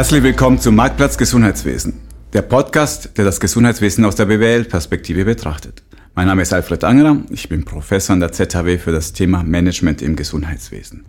Herzlich 0.00 0.22
willkommen 0.22 0.58
zum 0.58 0.76
Marktplatz 0.76 1.18
Gesundheitswesen, 1.18 2.00
der 2.32 2.40
Podcast, 2.40 3.18
der 3.18 3.26
das 3.26 3.38
Gesundheitswesen 3.38 4.06
aus 4.06 4.16
der 4.16 4.24
BWL-Perspektive 4.24 5.26
betrachtet. 5.26 5.82
Mein 6.14 6.26
Name 6.26 6.40
ist 6.40 6.54
Alfred 6.54 6.84
Angerer, 6.84 7.18
ich 7.28 7.50
bin 7.50 7.66
Professor 7.66 8.14
an 8.14 8.20
der 8.20 8.32
ZHW 8.32 8.78
für 8.78 8.92
das 8.92 9.12
Thema 9.12 9.42
Management 9.42 10.00
im 10.00 10.16
Gesundheitswesen. 10.16 11.04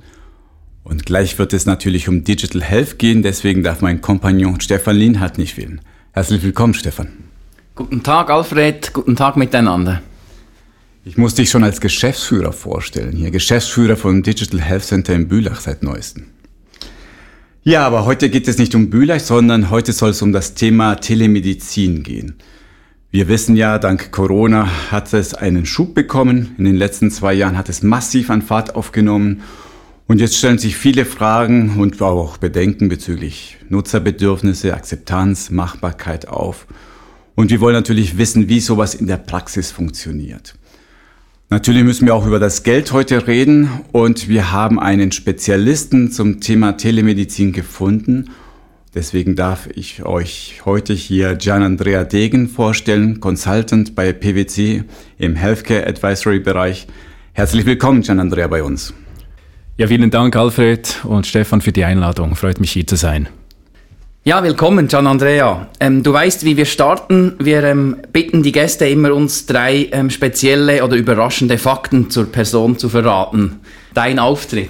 Und 0.83 1.05
gleich 1.05 1.39
wird 1.39 1.53
es 1.53 1.65
natürlich 1.65 2.09
um 2.09 2.25
Digital 2.25 2.61
Health 2.61 2.99
gehen, 2.99 3.23
deswegen 3.23 3.63
darf 3.63 3.79
mein 3.79 4.01
Kompagnon 4.01 4.59
Stefan 4.59 4.97
Lienhardt 4.97 5.37
nicht 5.37 5.53
fehlen. 5.53 5.79
Herzlich 6.11 6.43
willkommen, 6.43 6.73
Stefan. 6.73 7.13
Guten 7.75 8.03
Tag, 8.03 8.29
Alfred. 8.29 8.91
Guten 8.91 9.15
Tag 9.15 9.37
miteinander. 9.37 10.01
Ich 11.05 11.17
muss 11.17 11.35
dich 11.35 11.49
schon 11.49 11.63
als 11.63 11.79
Geschäftsführer 11.79 12.51
vorstellen. 12.51 13.15
Hier 13.15 13.31
Geschäftsführer 13.31 13.95
von 13.95 14.21
Digital 14.21 14.59
Health 14.59 14.83
Center 14.83 15.13
in 15.13 15.29
Bülach 15.29 15.61
seit 15.61 15.81
neuestem. 15.81 16.25
Ja, 17.63 17.85
aber 17.85 18.05
heute 18.05 18.31
geht 18.31 18.47
es 18.47 18.57
nicht 18.57 18.73
um 18.73 18.89
Bülach, 18.89 19.19
sondern 19.19 19.69
heute 19.69 19.93
soll 19.93 20.09
es 20.09 20.23
um 20.23 20.31
das 20.31 20.55
Thema 20.55 20.95
Telemedizin 20.95 22.01
gehen. 22.01 22.37
Wir 23.11 23.27
wissen 23.27 23.55
ja, 23.55 23.77
dank 23.77 24.11
Corona 24.11 24.67
hat 24.89 25.13
es 25.13 25.35
einen 25.35 25.67
Schub 25.67 25.93
bekommen. 25.93 26.55
In 26.57 26.65
den 26.65 26.75
letzten 26.75 27.11
zwei 27.11 27.35
Jahren 27.35 27.59
hat 27.59 27.69
es 27.69 27.83
massiv 27.83 28.31
an 28.31 28.41
Fahrt 28.41 28.73
aufgenommen. 28.73 29.43
Und 30.07 30.19
jetzt 30.19 30.37
stellen 30.37 30.57
sich 30.57 30.75
viele 30.75 31.05
Fragen 31.05 31.79
und 31.79 32.01
auch 32.01 32.37
Bedenken 32.37 32.89
bezüglich 32.89 33.57
Nutzerbedürfnisse, 33.69 34.73
Akzeptanz, 34.73 35.51
Machbarkeit 35.51 36.27
auf. 36.27 36.65
Und 37.35 37.51
wir 37.51 37.61
wollen 37.61 37.75
natürlich 37.75 38.17
wissen, 38.17 38.49
wie 38.49 38.59
sowas 38.59 38.95
in 38.95 39.05
der 39.05 39.17
Praxis 39.17 39.69
funktioniert. 39.69 40.55
Natürlich 41.51 41.83
müssen 41.83 42.05
wir 42.05 42.15
auch 42.15 42.25
über 42.25 42.39
das 42.39 42.63
Geld 42.63 42.93
heute 42.93 43.27
reden 43.27 43.69
und 43.91 44.29
wir 44.29 44.53
haben 44.53 44.79
einen 44.79 45.11
Spezialisten 45.11 46.09
zum 46.09 46.39
Thema 46.39 46.77
Telemedizin 46.77 47.51
gefunden. 47.51 48.29
Deswegen 48.95 49.35
darf 49.35 49.67
ich 49.75 50.05
euch 50.05 50.61
heute 50.63 50.93
hier 50.93 51.35
Gian 51.35 51.61
Andrea 51.61 52.05
Degen 52.05 52.47
vorstellen, 52.47 53.19
Consultant 53.19 53.95
bei 53.95 54.13
PwC 54.13 54.85
im 55.17 55.35
Healthcare 55.35 55.85
Advisory 55.87 56.39
Bereich. 56.39 56.87
Herzlich 57.33 57.65
willkommen, 57.65 58.01
Gian 58.01 58.21
Andrea, 58.21 58.47
bei 58.47 58.63
uns. 58.63 58.93
Ja, 59.75 59.87
vielen 59.87 60.09
Dank, 60.09 60.37
Alfred 60.37 61.03
und 61.03 61.27
Stefan, 61.27 61.59
für 61.59 61.73
die 61.73 61.83
Einladung. 61.83 62.37
Freut 62.37 62.61
mich, 62.61 62.71
hier 62.71 62.87
zu 62.87 62.95
sein. 62.95 63.27
Ja, 64.23 64.43
willkommen, 64.43 64.87
Gian 64.87 65.07
Andrea. 65.07 65.67
Ähm, 65.79 66.03
du 66.03 66.13
weißt, 66.13 66.45
wie 66.45 66.55
wir 66.55 66.65
starten. 66.65 67.33
Wir 67.39 67.63
ähm, 67.63 67.97
bitten 68.13 68.43
die 68.43 68.51
Gäste 68.51 68.85
immer, 68.85 69.15
uns 69.15 69.47
drei 69.47 69.89
ähm, 69.91 70.11
spezielle 70.11 70.83
oder 70.83 70.95
überraschende 70.95 71.57
Fakten 71.57 72.11
zur 72.11 72.31
Person 72.31 72.77
zu 72.77 72.87
verraten. 72.87 73.61
Dein 73.95 74.19
Auftritt. 74.19 74.69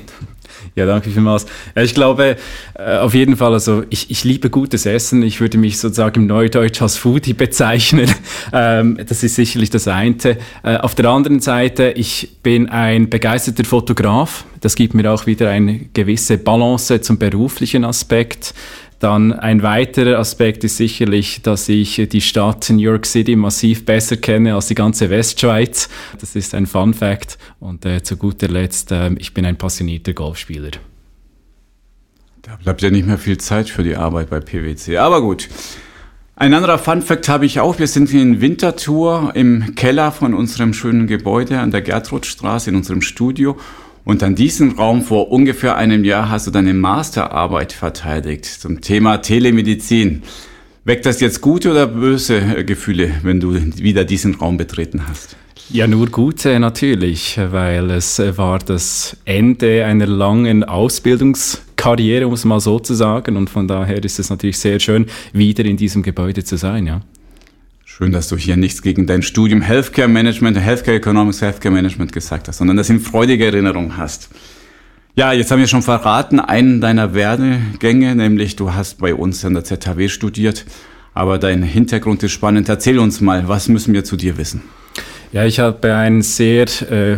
Ja, 0.75 0.85
danke 0.85 1.09
vielmals. 1.09 1.47
Ich 1.75 1.93
glaube, 1.93 2.37
äh, 2.75 2.97
auf 2.99 3.13
jeden 3.13 3.35
Fall, 3.35 3.51
also 3.51 3.83
ich, 3.89 4.09
ich 4.09 4.23
liebe 4.23 4.49
gutes 4.49 4.85
Essen. 4.85 5.21
Ich 5.21 5.41
würde 5.41 5.57
mich 5.57 5.79
sozusagen 5.79 6.21
im 6.21 6.27
Neudeutsch 6.27 6.81
als 6.81 6.95
Foodie 6.95 7.33
bezeichnen. 7.33 8.09
Ähm, 8.53 8.99
das 9.07 9.23
ist 9.23 9.35
sicherlich 9.35 9.69
das 9.69 9.87
eine. 9.87 10.37
Äh, 10.63 10.77
auf 10.77 10.93
der 10.95 11.05
anderen 11.05 11.39
Seite, 11.39 11.91
ich 11.95 12.37
bin 12.43 12.69
ein 12.69 13.09
begeisterter 13.09 13.63
Fotograf. 13.63 14.43
Das 14.59 14.75
gibt 14.75 14.93
mir 14.93 15.09
auch 15.09 15.25
wieder 15.25 15.49
eine 15.49 15.79
gewisse 15.93 16.37
Balance 16.37 16.99
zum 17.01 17.17
beruflichen 17.17 17.85
Aspekt. 17.85 18.53
Dann 19.01 19.33
ein 19.33 19.63
weiterer 19.63 20.19
Aspekt 20.19 20.63
ist 20.63 20.77
sicherlich, 20.77 21.41
dass 21.41 21.67
ich 21.69 22.07
die 22.11 22.21
Stadt 22.21 22.69
New 22.69 22.83
York 22.83 23.07
City 23.07 23.35
massiv 23.35 23.83
besser 23.83 24.15
kenne 24.15 24.53
als 24.53 24.67
die 24.67 24.75
ganze 24.75 25.09
Westschweiz. 25.09 25.89
Das 26.19 26.35
ist 26.35 26.53
ein 26.53 26.67
Fun 26.67 26.93
Fact. 26.93 27.39
Und 27.59 27.83
äh, 27.83 28.03
zu 28.03 28.15
guter 28.15 28.47
Letzt, 28.47 28.91
äh, 28.91 29.11
ich 29.15 29.33
bin 29.33 29.43
ein 29.43 29.57
passionierter 29.57 30.13
Golfspieler. 30.13 30.69
Da 32.43 32.57
bleibt 32.57 32.83
ja 32.83 32.91
nicht 32.91 33.07
mehr 33.07 33.17
viel 33.17 33.39
Zeit 33.39 33.69
für 33.69 33.81
die 33.81 33.95
Arbeit 33.95 34.29
bei 34.29 34.39
PwC. 34.39 34.97
Aber 34.97 35.21
gut. 35.21 35.49
Ein 36.35 36.53
anderer 36.53 36.77
Fun 36.77 37.01
Fact 37.01 37.27
habe 37.27 37.47
ich 37.47 37.59
auch. 37.59 37.79
Wir 37.79 37.87
sind 37.87 38.13
in 38.13 38.39
Winterthur 38.39 39.31
im 39.33 39.73
Keller 39.73 40.11
von 40.11 40.35
unserem 40.35 40.73
schönen 40.75 41.07
Gebäude 41.07 41.57
an 41.57 41.71
der 41.71 41.81
Gertrudstraße 41.81 42.69
in 42.69 42.75
unserem 42.75 43.01
Studio. 43.01 43.57
Und 44.03 44.23
an 44.23 44.35
diesem 44.35 44.71
Raum 44.71 45.01
vor 45.03 45.31
ungefähr 45.31 45.75
einem 45.75 46.03
Jahr 46.03 46.29
hast 46.29 46.47
du 46.47 46.51
deine 46.51 46.73
Masterarbeit 46.73 47.71
verteidigt 47.71 48.45
zum 48.45 48.81
Thema 48.81 49.17
Telemedizin. 49.17 50.23
Weckt 50.83 51.05
das 51.05 51.19
jetzt 51.21 51.41
gute 51.41 51.69
oder 51.71 51.85
böse 51.85 52.65
Gefühle, 52.65 53.11
wenn 53.21 53.39
du 53.39 53.53
wieder 53.53 54.03
diesen 54.03 54.35
Raum 54.35 54.57
betreten 54.57 55.07
hast? 55.07 55.35
Ja, 55.69 55.87
nur 55.87 56.07
gute 56.07 56.59
natürlich, 56.59 57.39
weil 57.51 57.91
es 57.91 58.19
war 58.19 58.59
das 58.59 59.15
Ende 59.23 59.85
einer 59.85 60.07
langen 60.07 60.63
Ausbildungskarriere, 60.63 62.27
um 62.27 62.33
es 62.33 62.43
mal 62.43 62.59
so 62.59 62.79
zu 62.79 62.95
sagen. 62.95 63.37
Und 63.37 63.49
von 63.49 63.67
daher 63.67 64.03
ist 64.03 64.19
es 64.19 64.29
natürlich 64.29 64.57
sehr 64.57 64.79
schön, 64.79 65.05
wieder 65.31 65.63
in 65.63 65.77
diesem 65.77 66.01
Gebäude 66.01 66.43
zu 66.43 66.57
sein, 66.57 66.87
ja. 66.87 67.01
Schön, 67.97 68.13
dass 68.13 68.29
du 68.29 68.37
hier 68.37 68.55
nichts 68.55 68.81
gegen 68.81 69.05
dein 69.05 69.21
Studium 69.21 69.61
Healthcare 69.61 70.07
Management, 70.07 70.57
Healthcare 70.57 70.95
Economics, 70.95 71.41
Healthcare 71.41 71.73
Management 71.73 72.13
gesagt 72.13 72.47
hast, 72.47 72.59
sondern 72.59 72.77
das 72.77 72.89
in 72.89 73.01
freudige 73.01 73.45
Erinnerung 73.45 73.97
hast. 73.97 74.29
Ja, 75.17 75.33
jetzt 75.33 75.51
haben 75.51 75.59
wir 75.59 75.67
schon 75.67 75.81
verraten, 75.81 76.39
einen 76.39 76.79
deiner 76.79 77.13
Werdegänge, 77.13 78.15
nämlich 78.15 78.55
du 78.55 78.73
hast 78.73 78.99
bei 78.99 79.13
uns 79.13 79.43
an 79.43 79.55
der 79.55 79.65
ZHW 79.65 80.07
studiert, 80.07 80.63
aber 81.13 81.37
dein 81.37 81.63
Hintergrund 81.63 82.23
ist 82.23 82.31
spannend. 82.31 82.69
Erzähl 82.69 82.97
uns 82.97 83.19
mal, 83.19 83.49
was 83.49 83.67
müssen 83.67 83.93
wir 83.93 84.05
zu 84.05 84.15
dir 84.15 84.37
wissen? 84.37 84.61
Ja, 85.33 85.43
ich 85.43 85.59
habe 85.59 85.93
einen 85.93 86.21
sehr 86.21 86.67
äh, 86.89 87.17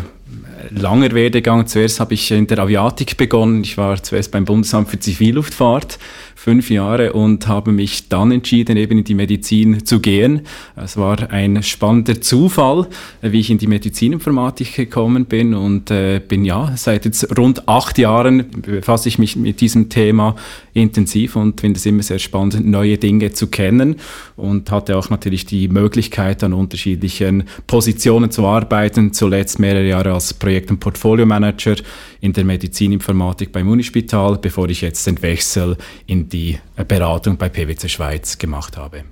langer 0.72 1.12
Werdegang. 1.12 1.68
Zuerst 1.68 2.00
habe 2.00 2.16
ich 2.16 2.32
in 2.32 2.48
der 2.48 2.58
Aviatik 2.58 3.16
begonnen. 3.18 3.64
Ich 3.64 3.78
war 3.78 4.02
zuerst 4.02 4.32
beim 4.32 4.46
Bundesamt 4.46 4.90
für 4.90 5.00
Zivilluftfahrt 5.00 6.00
fünf 6.36 6.70
Jahre 6.70 7.14
und 7.14 7.48
habe 7.48 7.72
mich 7.72 8.10
dann 8.10 8.32
entschieden, 8.32 8.78
eben 8.78 9.00
in 9.00 9.04
die 9.04 9.16
Medizin 9.16 9.86
zu 9.86 10.00
gehen. 10.00 10.42
Es 10.76 10.98
war 10.98 11.32
ein 11.32 11.64
spannender 11.64 12.22
Zufall, 12.22 12.88
wie 13.22 13.40
ich 13.40 13.50
in 13.50 13.58
die 13.58 13.68
Medizininformatik 13.68 14.76
gekommen 14.76 15.26
bin 15.26 15.54
und 15.54 15.92
äh, 15.92 16.20
bin 16.20 16.46
ja 16.46 16.74
seit 16.76 17.06
jetzt 17.06 17.38
rund 17.38 17.68
acht 17.68 17.98
Jahren 17.98 18.46
befasse 18.62 19.10
ich 19.10 19.20
mich 19.20 19.36
mit 19.36 19.62
diesem 19.62 19.90
Thema 19.90 20.36
intensiv 20.74 21.36
und 21.36 21.62
finde 21.62 21.78
es 21.78 21.86
immer 21.86 22.04
sehr 22.04 22.20
spannend, 22.20 22.66
neue 22.66 22.98
Dinge 22.98 23.32
zu 23.32 23.48
kennen 23.48 23.96
und 24.36 24.72
hatte 24.72 24.98
auch 24.98 25.10
natürlich 25.10 25.46
die 25.46 25.68
Möglichkeit, 25.68 26.44
an 26.44 26.54
unterschiedlichen 26.54 27.44
Positionen 27.68 28.32
zu 28.32 28.46
arbeiten. 28.46 29.14
Zuletzt 29.14 29.60
mehrere 29.60 29.88
Jahre 29.88 30.14
als 30.14 30.34
Projekt- 30.34 30.72
und 30.72 30.80
Portfolio-Manager 30.80 31.76
in 32.22 32.34
der 32.34 32.46
Medizininformatik 32.46 33.52
beim 33.52 33.70
Unispital, 33.70 34.38
bevor 34.42 34.70
ich 34.70 34.82
jetzt 34.82 35.06
den 35.06 35.22
Wechsel 35.22 35.78
in 36.08 36.23
die 36.30 36.60
Beratung 36.88 37.38
bei 37.38 37.50
PwC 37.50 37.90
Schweiz 37.90 38.38
gemacht 38.38 38.78
habe. 38.78 39.04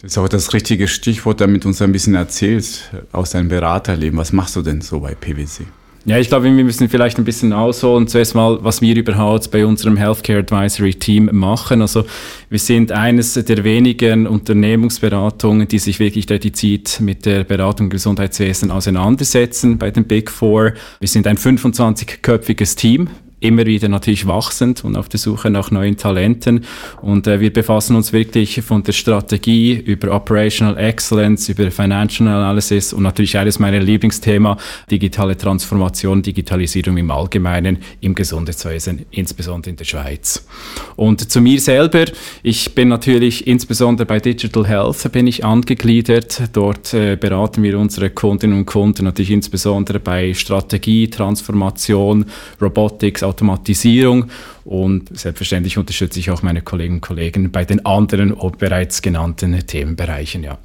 Das 0.00 0.12
ist 0.12 0.18
auch 0.18 0.28
das 0.28 0.52
richtige 0.52 0.88
Stichwort, 0.88 1.40
damit 1.40 1.62
du 1.62 1.68
uns 1.68 1.80
ein 1.80 1.92
bisschen 1.92 2.14
erzählst 2.14 2.90
aus 3.12 3.30
deinem 3.30 3.48
Beraterleben. 3.48 4.18
Was 4.18 4.32
machst 4.32 4.56
du 4.56 4.62
denn 4.62 4.80
so 4.80 5.00
bei 5.00 5.14
PwC? 5.14 5.64
Ja, 6.04 6.18
ich 6.18 6.26
glaube, 6.26 6.46
wir 6.46 6.64
müssen 6.64 6.88
vielleicht 6.88 7.18
ein 7.18 7.24
bisschen 7.24 7.52
ausholen. 7.52 8.08
Zuerst 8.08 8.34
mal, 8.34 8.58
was 8.64 8.82
wir 8.82 8.96
überhaupt 8.96 9.52
bei 9.52 9.64
unserem 9.64 9.96
Healthcare 9.96 10.40
Advisory 10.40 10.94
Team 10.94 11.30
machen. 11.32 11.80
Also, 11.80 12.04
wir 12.50 12.58
sind 12.58 12.90
eines 12.90 13.34
der 13.34 13.62
wenigen 13.62 14.26
Unternehmensberatungen, 14.26 15.68
die 15.68 15.78
sich 15.78 16.00
wirklich 16.00 16.26
dediziert 16.26 16.98
mit 17.00 17.24
der 17.24 17.44
Beratung 17.44 17.86
im 17.86 17.90
Gesundheitswesen 17.90 18.72
auseinandersetzen 18.72 19.78
bei 19.78 19.92
den 19.92 20.02
Big 20.02 20.28
Four. 20.28 20.72
Wir 20.98 21.08
sind 21.08 21.28
ein 21.28 21.36
25-köpfiges 21.36 22.76
Team 22.76 23.08
immer 23.42 23.66
wieder 23.66 23.88
natürlich 23.88 24.26
wachsend 24.26 24.84
und 24.84 24.96
auf 24.96 25.08
der 25.08 25.18
Suche 25.18 25.50
nach 25.50 25.70
neuen 25.70 25.96
Talenten. 25.96 26.64
Und 27.00 27.26
äh, 27.26 27.40
wir 27.40 27.52
befassen 27.52 27.96
uns 27.96 28.12
wirklich 28.12 28.60
von 28.62 28.82
der 28.82 28.92
Strategie 28.92 29.74
über 29.74 30.14
Operational 30.14 30.78
Excellence, 30.78 31.48
über 31.48 31.70
Financial 31.70 32.28
Analysis 32.28 32.92
und 32.92 33.02
natürlich 33.02 33.36
eines 33.36 33.58
meiner 33.58 33.80
Lieblingsthema, 33.80 34.56
digitale 34.90 35.36
Transformation, 35.36 36.22
Digitalisierung 36.22 36.96
im 36.96 37.10
Allgemeinen 37.10 37.78
im 38.00 38.14
Gesundheitswesen, 38.14 39.06
insbesondere 39.10 39.70
in 39.70 39.76
der 39.76 39.84
Schweiz. 39.84 40.46
Und 40.96 41.30
zu 41.30 41.40
mir 41.40 41.60
selber, 41.60 42.04
ich 42.42 42.74
bin 42.74 42.88
natürlich 42.88 43.46
insbesondere 43.46 44.06
bei 44.06 44.20
Digital 44.20 44.66
Health 44.66 45.10
bin 45.12 45.26
ich 45.26 45.44
angegliedert. 45.44 46.42
Dort 46.52 46.94
äh, 46.94 47.16
beraten 47.16 47.62
wir 47.62 47.78
unsere 47.78 48.10
Kundinnen 48.10 48.58
und 48.58 48.66
Kunden 48.66 49.04
natürlich 49.04 49.30
insbesondere 49.30 50.00
bei 50.00 50.34
Strategie, 50.34 51.08
Transformation, 51.08 52.26
Robotics, 52.60 53.22
Automatisierung 53.32 54.26
und 54.64 55.16
selbstverständlich 55.16 55.78
unterstütze 55.78 56.20
ich 56.20 56.30
auch 56.30 56.42
meine 56.42 56.60
Kolleginnen 56.60 56.96
und 56.96 57.00
Kollegen 57.00 57.50
bei 57.50 57.64
den 57.64 57.84
anderen 57.86 58.36
bereits 58.58 59.00
genannten 59.00 59.66
Themenbereichen, 59.66 60.44
ja. 60.44 60.58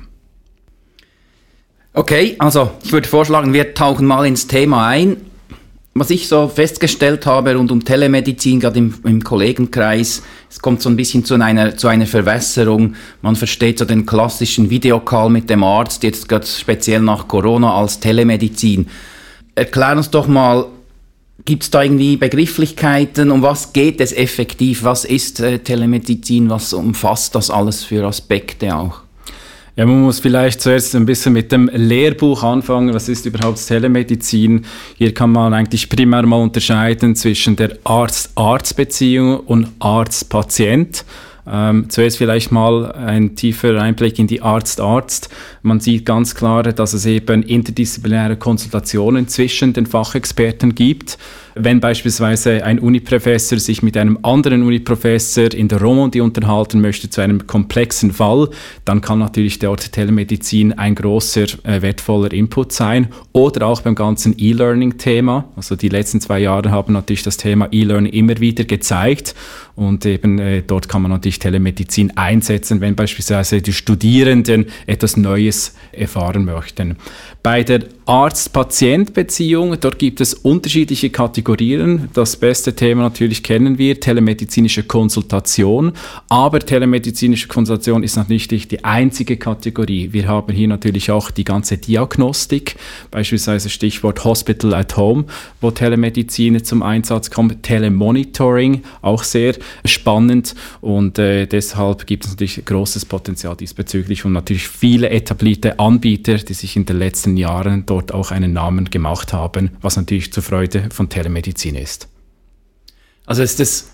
Okay, 1.93 2.35
also 2.37 2.71
ich 2.83 2.91
würde 2.91 3.07
vorschlagen, 3.07 3.53
wir 3.53 3.73
tauchen 3.73 4.05
mal 4.05 4.27
ins 4.27 4.45
Thema 4.45 4.87
ein. 4.87 5.17
Was 5.95 6.11
ich 6.11 6.27
so 6.27 6.47
festgestellt 6.47 7.25
habe 7.25 7.55
rund 7.55 7.71
um 7.71 7.83
Telemedizin, 7.83 8.59
gerade 8.59 8.77
im, 8.77 8.93
im 9.03 9.23
Kollegenkreis, 9.23 10.21
es 10.47 10.59
kommt 10.59 10.79
so 10.79 10.89
ein 10.89 10.95
bisschen 10.95 11.25
zu 11.25 11.33
einer, 11.41 11.75
zu 11.75 11.87
einer 11.87 12.05
Verwässerung. 12.05 12.93
Man 13.23 13.35
versteht 13.35 13.79
so 13.79 13.85
den 13.85 14.05
klassischen 14.05 14.69
Videocall 14.69 15.31
mit 15.31 15.49
dem 15.49 15.63
Arzt, 15.63 16.03
jetzt 16.03 16.29
gerade 16.29 16.45
speziell 16.45 17.01
nach 17.01 17.27
Corona 17.27 17.73
als 17.73 17.99
Telemedizin. 17.99 18.87
Erklär 19.55 19.97
uns 19.97 20.11
doch 20.11 20.27
mal, 20.27 20.67
Gibt 21.45 21.63
es 21.63 21.69
da 21.69 21.83
irgendwie 21.83 22.17
Begrifflichkeiten? 22.17 23.31
Um 23.31 23.41
was 23.41 23.71
geht 23.71 24.01
es 24.01 24.11
effektiv? 24.11 24.83
Was 24.83 25.05
ist 25.05 25.39
äh, 25.39 25.59
Telemedizin? 25.59 26.49
Was 26.49 26.73
umfasst 26.73 27.35
das 27.35 27.49
alles 27.49 27.83
für 27.83 28.05
Aspekte 28.05 28.75
auch? 28.75 29.01
Ja, 29.77 29.85
man 29.85 30.01
muss 30.01 30.19
vielleicht 30.19 30.59
zuerst 30.59 30.95
ein 30.95 31.05
bisschen 31.05 31.33
mit 31.33 31.51
dem 31.51 31.69
Lehrbuch 31.71 32.41
anfangen. 32.41 32.95
Was 32.95 33.09
ist 33.09 33.27
überhaupt 33.27 33.65
Telemedizin? 33.65 34.65
Hier 34.97 35.13
kann 35.13 35.31
man 35.31 35.53
eigentlich 35.53 35.87
primär 35.87 36.25
mal 36.25 36.41
unterscheiden 36.41 37.15
zwischen 37.15 37.55
der 37.55 37.77
Arzt-Arzt-Beziehung 37.83 39.39
und 39.41 39.67
Arzt-Patient. 39.77 41.05
Ähm, 41.49 41.89
zuerst 41.89 42.17
vielleicht 42.17 42.51
mal 42.51 42.91
ein 42.91 43.35
tiefer 43.35 43.81
Einblick 43.81 44.19
in 44.19 44.27
die 44.27 44.41
Arzt-Arzt. 44.41 45.29
Man 45.61 45.79
sieht 45.79 46.05
ganz 46.05 46.35
klar, 46.35 46.63
dass 46.63 46.93
es 46.93 47.05
eben 47.05 47.43
interdisziplinäre 47.43 48.35
Konsultationen 48.35 49.27
zwischen 49.27 49.73
den 49.73 49.85
Fachexperten 49.85 50.75
gibt. 50.75 51.17
Wenn 51.59 51.79
beispielsweise 51.79 52.63
ein 52.63 52.79
Uniprofessor 52.79 53.59
sich 53.59 53.81
mit 53.83 53.97
einem 53.97 54.19
anderen 54.23 54.63
Uniprofessor 54.63 55.53
in 55.53 55.67
der 55.67 55.81
Romandie 55.81 56.21
unterhalten 56.21 56.81
möchte 56.81 57.09
zu 57.09 57.21
einem 57.21 57.47
komplexen 57.47 58.11
Fall, 58.11 58.49
dann 58.85 59.01
kann 59.01 59.19
natürlich 59.19 59.59
dort 59.59 59.91
Telemedizin 59.91 60.73
ein 60.73 60.95
großer, 60.95 61.45
äh, 61.63 61.81
wertvoller 61.81 62.31
Input 62.33 62.71
sein. 62.71 63.07
Oder 63.33 63.67
auch 63.67 63.81
beim 63.81 63.95
ganzen 63.95 64.35
E-Learning-Thema. 64.37 65.45
Also 65.55 65.75
die 65.75 65.89
letzten 65.89 66.21
zwei 66.21 66.39
Jahre 66.39 66.71
haben 66.71 66.93
natürlich 66.93 67.23
das 67.23 67.37
Thema 67.37 67.67
E-Learning 67.71 68.13
immer 68.13 68.39
wieder 68.39 68.63
gezeigt. 68.63 69.35
Und 69.75 70.05
eben 70.05 70.39
äh, 70.39 70.63
dort 70.65 70.89
kann 70.89 71.01
man 71.01 71.11
natürlich 71.11 71.39
Telemedizin 71.39 72.17
einsetzen, 72.17 72.81
wenn 72.81 72.95
beispielsweise 72.95 73.61
die 73.61 73.73
Studierenden 73.73 74.65
etwas 74.85 75.17
Neues 75.17 75.75
erfahren 75.91 76.45
möchten. 76.45 76.97
Bei 77.43 77.63
der 77.63 77.83
Arzt-Patient-Beziehung, 78.07 79.81
dort 79.81 79.99
gibt 79.99 80.21
es 80.21 80.33
unterschiedliche 80.33 81.09
Kategorien. 81.09 82.07
Das 82.13 82.37
beste 82.37 82.73
Thema 82.73 83.01
natürlich 83.01 83.43
kennen 83.43 83.77
wir, 83.77 83.99
telemedizinische 83.99 84.83
Konsultation. 84.83 85.91
Aber 86.29 86.59
telemedizinische 86.59 87.49
Konsultation 87.49 88.03
ist 88.03 88.15
natürlich 88.15 88.49
nicht 88.49 88.71
die 88.71 88.85
einzige 88.85 89.35
Kategorie. 89.35 90.13
Wir 90.13 90.29
haben 90.29 90.53
hier 90.53 90.69
natürlich 90.69 91.11
auch 91.11 91.31
die 91.31 91.43
ganze 91.43 91.77
Diagnostik, 91.77 92.77
beispielsweise 93.11 93.69
Stichwort 93.69 94.23
Hospital 94.23 94.73
at 94.73 94.95
Home, 94.95 95.25
wo 95.59 95.71
Telemedizin 95.71 96.63
zum 96.63 96.83
Einsatz 96.83 97.29
kommt, 97.29 97.61
Telemonitoring, 97.63 98.83
auch 99.01 99.23
sehr 99.23 99.55
spannend 99.83 100.55
und 100.79 101.19
äh, 101.19 101.45
deshalb 101.45 102.07
gibt 102.07 102.23
es 102.23 102.31
natürlich 102.31 102.63
großes 102.63 103.03
Potenzial 103.03 103.57
diesbezüglich 103.57 104.23
und 104.23 104.31
natürlich 104.31 104.69
viele 104.69 105.09
etablierte 105.09 105.77
Anbieter, 105.77 106.35
die 106.37 106.53
sich 106.53 106.77
in 106.77 106.85
den 106.85 106.99
letzten 106.99 107.35
Jahren 107.35 107.85
dort 107.85 107.96
auch 108.11 108.31
einen 108.31 108.53
Namen 108.53 108.89
gemacht 108.89 109.33
haben, 109.33 109.71
was 109.81 109.97
natürlich 109.97 110.31
zur 110.33 110.43
Freude 110.43 110.89
von 110.91 111.09
Telemedizin 111.09 111.75
ist. 111.75 112.07
Also 113.25 113.43
ist 113.43 113.59
das 113.59 113.91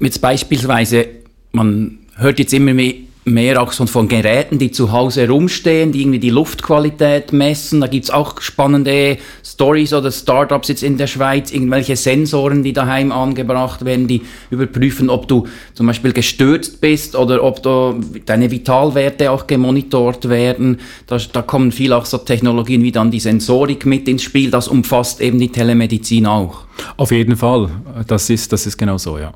jetzt 0.00 0.20
beispielsweise, 0.20 1.06
man 1.52 1.98
hört 2.16 2.38
jetzt 2.38 2.52
immer 2.52 2.74
mehr 2.74 2.94
mehr 3.24 3.62
auch 3.62 3.72
so 3.72 3.86
von 3.86 4.08
Geräten, 4.08 4.58
die 4.58 4.72
zu 4.72 4.90
Hause 4.90 5.28
rumstehen, 5.28 5.92
die 5.92 6.00
irgendwie 6.00 6.18
die 6.18 6.30
Luftqualität 6.30 7.32
messen. 7.32 7.80
Da 7.80 7.86
gibt's 7.86 8.10
auch 8.10 8.40
spannende 8.40 9.18
Stories 9.44 9.92
oder 9.92 10.10
Startups 10.10 10.68
jetzt 10.68 10.82
in 10.82 10.98
der 10.98 11.06
Schweiz, 11.06 11.52
irgendwelche 11.52 11.94
Sensoren, 11.94 12.64
die 12.64 12.72
daheim 12.72 13.12
angebracht 13.12 13.84
werden, 13.84 14.08
die 14.08 14.22
überprüfen, 14.50 15.08
ob 15.08 15.28
du 15.28 15.46
zum 15.74 15.86
Beispiel 15.86 16.12
gestürzt 16.12 16.80
bist 16.80 17.14
oder 17.14 17.44
ob 17.44 17.62
du, 17.62 18.00
deine 18.26 18.50
Vitalwerte 18.50 19.30
auch 19.30 19.46
gemonitort 19.46 20.28
werden. 20.28 20.80
Da, 21.06 21.18
da 21.32 21.42
kommen 21.42 21.70
viel 21.70 21.92
auch 21.92 22.06
so 22.06 22.18
Technologien 22.18 22.82
wie 22.82 22.92
dann 22.92 23.10
die 23.10 23.20
Sensorik 23.20 23.86
mit 23.86 24.08
ins 24.08 24.24
Spiel. 24.24 24.50
Das 24.50 24.66
umfasst 24.66 25.20
eben 25.20 25.38
die 25.38 25.48
Telemedizin 25.48 26.26
auch. 26.26 26.64
Auf 26.96 27.12
jeden 27.12 27.36
Fall. 27.36 27.70
Das 28.06 28.28
ist, 28.30 28.52
das 28.52 28.66
ist 28.66 28.76
genau 28.76 28.98
so, 28.98 29.18
ja. 29.18 29.32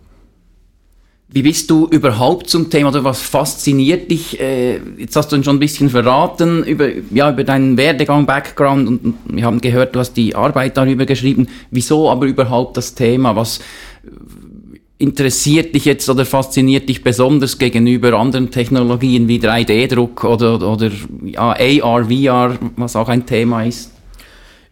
Wie 1.29 1.43
bist 1.43 1.69
du 1.71 1.89
überhaupt 1.89 2.49
zum 2.49 2.71
Thema 2.71 2.91
oder 2.91 3.03
was 3.03 3.21
fasziniert 3.21 4.11
dich? 4.11 4.39
Äh, 4.39 4.79
jetzt 4.97 5.17
hast 5.17 5.33
du 5.33 5.43
schon 5.43 5.57
ein 5.57 5.61
bisschen 5.61 5.91
verraten 5.91 6.63
über, 6.63 6.89
ja, 7.11 7.33
über 7.33 7.43
deinen 7.43 7.77
Werdegang, 7.77 8.27
Background 8.27 8.89
und 8.89 9.15
wir 9.29 9.45
haben 9.45 9.61
gehört, 9.61 9.95
du 9.97 9.99
hast 9.99 10.15
die 10.15 10.37
Arbeit 10.37 10.77
darüber 10.77 11.05
geschrieben. 11.05 11.49
Wieso 11.73 12.09
aber 12.09 12.27
überhaupt 12.27 12.77
das 12.77 12.95
Thema? 12.95 13.35
Was 13.35 13.59
interessiert 14.99 15.75
dich 15.75 15.85
jetzt 15.85 16.09
oder 16.09 16.25
fasziniert 16.25 16.89
dich 16.89 17.03
besonders 17.03 17.59
gegenüber 17.59 18.15
anderen 18.15 18.53
Technologien 18.53 19.27
wie 19.27 19.39
3D-Druck 19.39 20.23
oder, 20.25 20.67
oder 20.67 20.91
ja, 21.25 21.57
AR, 21.57 22.05
VR, 22.05 22.57
was 22.77 22.95
auch 22.95 23.09
ein 23.09 23.27
Thema 23.27 23.65
ist? 23.65 23.96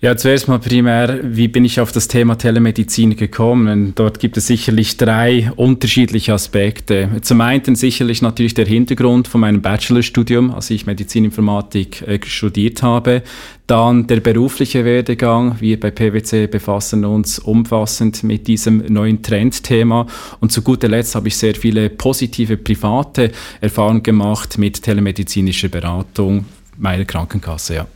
Ja, 0.05 0.19
zuerst 0.19 0.49
mal 0.49 0.59
primär, 0.59 1.21
wie 1.23 1.49
bin 1.49 1.65
ich 1.65 1.81
auf 1.81 1.91
das 1.91 2.09
Thema 2.09 2.37
Telemedizin 2.37 3.17
gekommen? 3.17 3.95
Dort 3.95 4.19
gibt 4.21 4.37
es 4.37 4.49
sicherlich 4.49 4.99
drei 4.99 5.51
unterschiedliche 5.57 6.35
Aspekte. 6.35 7.09
Zum 7.23 7.41
einen 7.41 7.75
sicherlich 7.75 8.21
natürlich 8.21 8.53
der 8.53 8.67
Hintergrund 8.67 9.29
von 9.29 9.41
meinem 9.41 9.63
Bachelorstudium, 9.63 10.51
als 10.51 10.69
ich 10.69 10.85
Medizininformatik 10.85 12.03
äh, 12.03 12.19
studiert 12.23 12.83
habe. 12.83 13.23
Dann 13.67 14.07
der 14.07 14.21
berufliche 14.21 14.85
Werdegang. 14.85 15.57
Wir 15.61 15.81
bei 15.81 15.91
PwC 15.91 16.49
befassen 16.49 17.07
uns 17.07 17.39
umfassend 17.39 18.25
mit 18.25 18.47
diesem 18.47 18.85
neuen 18.93 19.23
Trendthema. 19.23 20.07
Und 20.39 20.53
zu 20.53 20.61
guter 20.61 20.89
Letzt 20.89 21.15
habe 21.15 21.29
ich 21.29 21.37
sehr 21.39 21.55
viele 21.55 21.89
positive 21.89 22.59
private 22.59 23.31
Erfahrungen 23.63 24.03
gemacht 24.03 24.59
mit 24.59 24.83
telemedizinischer 24.83 25.69
Beratung 25.69 26.45
meiner 26.77 27.07
Krankenkasse. 27.07 27.77
Ja. 27.77 27.87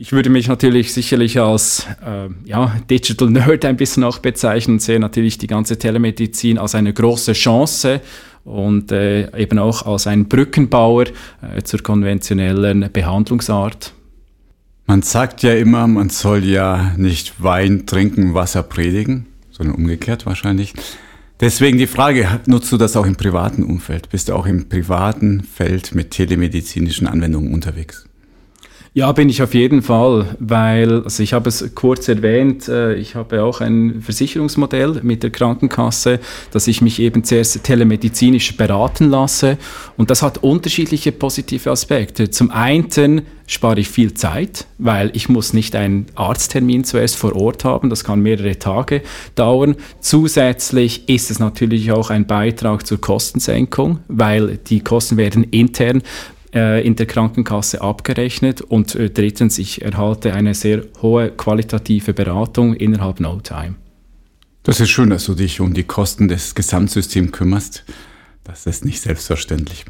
Ich 0.00 0.12
würde 0.12 0.30
mich 0.30 0.46
natürlich 0.46 0.92
sicherlich 0.92 1.40
als 1.40 1.84
äh, 2.06 2.28
ja, 2.44 2.76
Digital 2.88 3.30
Nerd 3.30 3.64
ein 3.64 3.76
bisschen 3.76 4.04
auch 4.04 4.20
bezeichnen 4.20 4.78
sehe 4.78 5.00
natürlich 5.00 5.38
die 5.38 5.48
ganze 5.48 5.76
Telemedizin 5.76 6.56
als 6.56 6.76
eine 6.76 6.92
große 6.92 7.32
Chance 7.32 8.00
und 8.44 8.92
äh, 8.92 9.36
eben 9.36 9.58
auch 9.58 9.86
als 9.86 10.06
ein 10.06 10.28
Brückenbauer 10.28 11.06
äh, 11.42 11.62
zur 11.64 11.82
konventionellen 11.82 12.90
Behandlungsart. 12.92 13.92
Man 14.86 15.02
sagt 15.02 15.42
ja 15.42 15.54
immer, 15.54 15.88
man 15.88 16.10
soll 16.10 16.44
ja 16.44 16.92
nicht 16.96 17.42
Wein 17.42 17.84
trinken, 17.84 18.34
Wasser 18.34 18.62
predigen, 18.62 19.26
sondern 19.50 19.74
umgekehrt 19.74 20.26
wahrscheinlich. 20.26 20.74
Deswegen 21.40 21.76
die 21.76 21.88
Frage, 21.88 22.40
nutzt 22.46 22.70
du 22.70 22.76
das 22.76 22.96
auch 22.96 23.04
im 23.04 23.16
privaten 23.16 23.64
Umfeld? 23.64 24.10
Bist 24.10 24.28
du 24.28 24.34
auch 24.34 24.46
im 24.46 24.68
privaten 24.68 25.42
Feld 25.42 25.92
mit 25.92 26.12
telemedizinischen 26.12 27.08
Anwendungen 27.08 27.52
unterwegs? 27.52 28.07
Ja, 28.98 29.12
bin 29.12 29.28
ich 29.28 29.40
auf 29.42 29.54
jeden 29.54 29.80
Fall, 29.82 30.26
weil, 30.40 31.04
also 31.04 31.22
ich 31.22 31.32
habe 31.32 31.48
es 31.48 31.72
kurz 31.76 32.08
erwähnt, 32.08 32.66
äh, 32.66 32.94
ich 32.94 33.14
habe 33.14 33.44
auch 33.44 33.60
ein 33.60 34.02
Versicherungsmodell 34.02 35.02
mit 35.04 35.22
der 35.22 35.30
Krankenkasse, 35.30 36.18
dass 36.50 36.66
ich 36.66 36.82
mich 36.82 36.98
eben 36.98 37.22
zuerst 37.22 37.62
telemedizinisch 37.62 38.56
beraten 38.56 39.08
lasse 39.08 39.56
und 39.96 40.10
das 40.10 40.22
hat 40.22 40.38
unterschiedliche 40.38 41.12
positive 41.12 41.70
Aspekte. 41.70 42.30
Zum 42.30 42.50
einen 42.50 43.22
spare 43.46 43.78
ich 43.78 43.88
viel 43.88 44.14
Zeit, 44.14 44.66
weil 44.78 45.12
ich 45.14 45.28
muss 45.28 45.52
nicht 45.52 45.76
einen 45.76 46.06
Arzttermin 46.16 46.82
zuerst 46.82 47.14
vor 47.14 47.36
Ort 47.36 47.64
haben, 47.64 47.90
das 47.90 48.02
kann 48.02 48.20
mehrere 48.20 48.58
Tage 48.58 49.02
dauern. 49.36 49.76
Zusätzlich 50.00 51.08
ist 51.08 51.30
es 51.30 51.38
natürlich 51.38 51.92
auch 51.92 52.10
ein 52.10 52.26
Beitrag 52.26 52.84
zur 52.84 53.00
Kostensenkung, 53.00 54.00
weil 54.08 54.58
die 54.58 54.80
Kosten 54.80 55.16
werden 55.16 55.44
intern 55.44 56.02
äh, 56.54 56.86
in 56.86 56.96
der 56.96 57.06
Krankenkasse 57.06 57.80
abgerechnet 57.80 58.60
und 58.60 58.94
äh, 58.94 59.10
drittens, 59.10 59.58
ich 59.58 59.82
erhalte 59.82 60.32
eine 60.32 60.54
sehr 60.54 60.82
hohe 61.02 61.30
qualitative 61.30 62.14
Beratung 62.14 62.74
innerhalb 62.74 63.20
No 63.20 63.40
Time. 63.40 63.74
Das 64.62 64.80
ist 64.80 64.90
schön, 64.90 65.10
dass 65.10 65.24
du 65.24 65.34
dich 65.34 65.60
um 65.60 65.72
die 65.74 65.84
Kosten 65.84 66.28
des 66.28 66.54
Gesamtsystems 66.54 67.32
kümmerst. 67.32 67.84
Das 68.44 68.66
ist 68.66 68.84
nicht 68.84 69.00
selbstverständlich. 69.00 69.84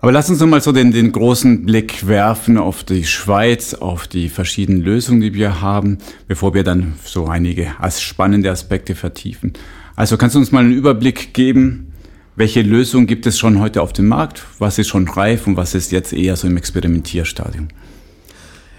Aber 0.00 0.10
lass 0.10 0.28
uns 0.28 0.40
mal 0.40 0.60
so 0.60 0.72
den, 0.72 0.90
den 0.90 1.12
großen 1.12 1.64
Blick 1.64 2.08
werfen 2.08 2.58
auf 2.58 2.82
die 2.82 3.04
Schweiz, 3.04 3.72
auf 3.74 4.08
die 4.08 4.28
verschiedenen 4.28 4.82
Lösungen, 4.82 5.20
die 5.20 5.32
wir 5.32 5.60
haben, 5.60 5.98
bevor 6.26 6.54
wir 6.54 6.64
dann 6.64 6.94
so 7.04 7.26
einige 7.26 7.72
spannende 7.98 8.50
Aspekte 8.50 8.96
vertiefen. 8.96 9.52
Also 9.94 10.16
kannst 10.16 10.34
du 10.34 10.40
uns 10.40 10.50
mal 10.50 10.64
einen 10.64 10.72
Überblick 10.72 11.34
geben, 11.34 11.91
welche 12.36 12.62
Lösung 12.62 13.06
gibt 13.06 13.26
es 13.26 13.38
schon 13.38 13.60
heute 13.60 13.82
auf 13.82 13.92
dem 13.92 14.08
Markt? 14.08 14.44
Was 14.58 14.78
ist 14.78 14.88
schon 14.88 15.08
reif 15.08 15.46
und 15.46 15.56
was 15.56 15.74
ist 15.74 15.92
jetzt 15.92 16.12
eher 16.12 16.36
so 16.36 16.46
im 16.46 16.56
Experimentierstadium? 16.56 17.68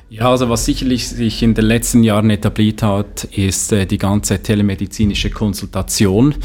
Ja, 0.09 0.29
also 0.29 0.49
was 0.49 0.65
sicherlich 0.65 1.07
sich 1.07 1.41
in 1.41 1.55
den 1.55 1.65
letzten 1.65 2.03
Jahren 2.03 2.29
etabliert 2.29 2.83
hat, 2.83 3.23
ist 3.25 3.71
äh, 3.71 3.87
die 3.87 3.97
ganze 3.97 4.43
telemedizinische 4.43 5.31
Konsultation. 5.31 6.35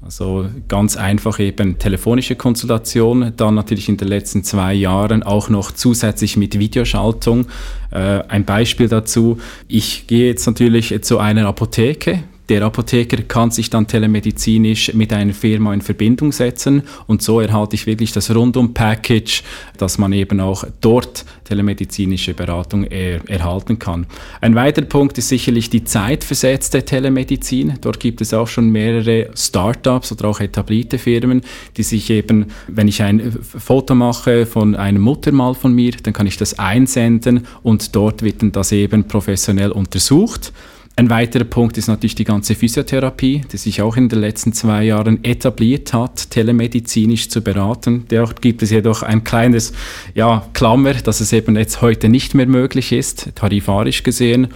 Also 0.00 0.46
ganz 0.68 0.96
einfach 0.96 1.38
eben 1.38 1.78
telefonische 1.78 2.36
Konsultation, 2.36 3.32
dann 3.36 3.54
natürlich 3.54 3.90
in 3.90 3.98
den 3.98 4.08
letzten 4.08 4.44
zwei 4.44 4.72
Jahren 4.72 5.22
auch 5.22 5.50
noch 5.50 5.72
zusätzlich 5.72 6.38
mit 6.38 6.58
Videoschaltung. 6.58 7.46
Äh, 7.90 8.22
ein 8.28 8.46
Beispiel 8.46 8.88
dazu, 8.88 9.38
ich 9.66 10.06
gehe 10.06 10.28
jetzt 10.28 10.46
natürlich 10.46 11.02
zu 11.02 11.18
einer 11.18 11.46
Apotheke, 11.46 12.22
Der 12.48 12.62
Apotheker 12.62 13.22
kann 13.24 13.50
sich 13.50 13.68
dann 13.68 13.86
telemedizinisch 13.86 14.94
mit 14.94 15.12
einer 15.12 15.34
Firma 15.34 15.74
in 15.74 15.82
Verbindung 15.82 16.32
setzen 16.32 16.82
und 17.06 17.20
so 17.20 17.40
erhalte 17.40 17.74
ich 17.74 17.86
wirklich 17.86 18.12
das 18.12 18.34
Rundum-Package, 18.34 19.42
dass 19.76 19.98
man 19.98 20.14
eben 20.14 20.40
auch 20.40 20.64
dort 20.80 21.26
telemedizinische 21.44 22.32
Beratung 22.32 22.84
er 22.84 23.28
erhalten 23.28 23.78
kann. 23.78 24.06
Ein 24.40 24.54
weiterer 24.54 24.86
Punkt 24.86 25.18
ist 25.18 25.28
sicherlich 25.28 25.68
die 25.68 25.84
zeitversetzte 25.84 26.84
Telemedizin. 26.84 27.74
Dort 27.82 28.00
gibt 28.00 28.22
es 28.22 28.32
auch 28.32 28.48
schon 28.48 28.70
mehrere 28.70 29.28
Startups 29.34 30.12
oder 30.12 30.28
auch 30.28 30.40
etablierte 30.40 30.96
Firmen, 30.96 31.42
die 31.76 31.82
sich 31.82 32.08
eben, 32.08 32.46
wenn 32.66 32.88
ich 32.88 33.02
ein 33.02 33.30
Foto 33.42 33.94
mache 33.94 34.46
von 34.46 34.74
einem 34.74 35.02
Muttermal 35.02 35.54
von 35.54 35.74
mir, 35.74 35.92
dann 36.02 36.14
kann 36.14 36.26
ich 36.26 36.38
das 36.38 36.58
einsenden 36.58 37.46
und 37.62 37.94
dort 37.94 38.22
wird 38.22 38.40
dann 38.40 38.52
das 38.52 38.72
eben 38.72 39.04
professionell 39.04 39.70
untersucht. 39.70 40.52
Ein 40.98 41.10
weiterer 41.10 41.44
Punkt 41.44 41.78
ist 41.78 41.86
natürlich 41.86 42.16
die 42.16 42.24
ganze 42.24 42.56
Physiotherapie, 42.56 43.42
die 43.52 43.56
sich 43.56 43.82
auch 43.82 43.96
in 43.96 44.08
den 44.08 44.18
letzten 44.18 44.52
zwei 44.52 44.82
Jahren 44.82 45.22
etabliert 45.22 45.92
hat, 45.92 46.28
telemedizinisch 46.30 47.28
zu 47.28 47.40
beraten. 47.40 48.06
Dort 48.08 48.42
gibt 48.42 48.64
es 48.64 48.72
jedoch 48.72 49.04
ein 49.04 49.22
kleines 49.22 49.72
ja, 50.16 50.44
Klammer, 50.54 50.94
dass 50.94 51.20
es 51.20 51.32
eben 51.32 51.56
jetzt 51.56 51.82
heute 51.82 52.08
nicht 52.08 52.34
mehr 52.34 52.48
möglich 52.48 52.90
ist, 52.90 53.30
tarifarisch 53.36 54.02
gesehen. 54.02 54.48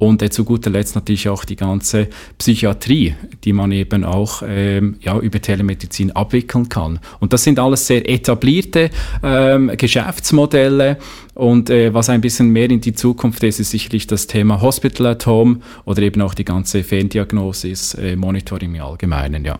Und 0.00 0.32
zu 0.32 0.44
guter 0.46 0.70
Letzt 0.70 0.94
natürlich 0.94 1.28
auch 1.28 1.44
die 1.44 1.56
ganze 1.56 2.08
Psychiatrie, 2.38 3.14
die 3.44 3.52
man 3.52 3.70
eben 3.70 4.02
auch 4.02 4.42
ähm, 4.46 4.96
ja, 5.02 5.18
über 5.18 5.42
Telemedizin 5.42 6.10
abwickeln 6.12 6.70
kann. 6.70 7.00
Und 7.20 7.34
das 7.34 7.44
sind 7.44 7.58
alles 7.58 7.86
sehr 7.86 8.08
etablierte 8.08 8.88
ähm, 9.22 9.70
Geschäftsmodelle. 9.76 10.96
Und 11.34 11.68
äh, 11.68 11.92
was 11.92 12.08
ein 12.08 12.22
bisschen 12.22 12.48
mehr 12.48 12.70
in 12.70 12.80
die 12.80 12.94
Zukunft 12.94 13.42
ist, 13.42 13.60
ist 13.60 13.72
sicherlich 13.72 14.06
das 14.06 14.26
Thema 14.26 14.62
Hospital 14.62 15.06
at 15.06 15.26
Home 15.26 15.58
oder 15.84 16.00
eben 16.00 16.22
auch 16.22 16.32
die 16.32 16.46
ganze 16.46 16.82
Ferndiagnosis, 16.82 17.92
äh, 17.92 18.16
Monitoring 18.16 18.74
im 18.74 18.82
Allgemeinen, 18.82 19.44
ja. 19.44 19.58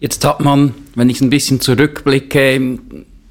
Jetzt 0.00 0.22
hat 0.26 0.40
man, 0.40 0.74
wenn 0.96 1.08
ich 1.08 1.22
ein 1.22 1.30
bisschen 1.30 1.62
zurückblicke, 1.62 2.78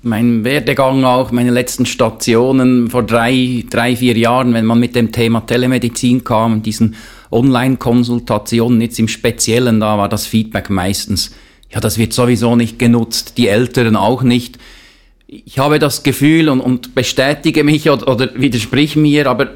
mein 0.04 0.44
Werdegang 0.44 1.06
auch, 1.06 1.32
meine 1.32 1.52
letzten 1.52 1.86
Stationen 1.86 2.90
vor 2.90 3.04
drei, 3.04 3.64
drei, 3.70 3.96
vier 3.96 4.18
Jahren, 4.18 4.54
wenn 4.54 4.66
man 4.66 4.80
mit 4.80 4.96
dem 4.96 5.12
Thema 5.12 5.42
Telemedizin 5.42 6.24
kam, 6.24 6.62
diesen 6.62 6.96
Online-Konsultationen, 7.32 8.82
jetzt 8.82 9.00
im 9.00 9.08
Speziellen, 9.08 9.80
da 9.80 9.98
war 9.98 10.10
das 10.10 10.28
Feedback 10.28 10.70
meistens, 10.70 11.34
ja, 11.72 11.80
das 11.80 11.98
wird 11.98 12.14
sowieso 12.14 12.56
nicht 12.56 12.78
genutzt, 12.78 13.38
die 13.38 13.48
Älteren 13.48 13.96
auch 13.96 14.22
nicht. 14.22 14.60
Ich 15.28 15.58
habe 15.58 15.80
das 15.80 16.04
Gefühl 16.04 16.50
und, 16.50 16.60
und 16.60 16.94
bestätige 16.94 17.64
mich 17.64 17.90
oder, 17.90 18.08
oder 18.08 18.30
widersprich 18.36 18.96
mir, 18.96 19.28
aber 19.28 19.52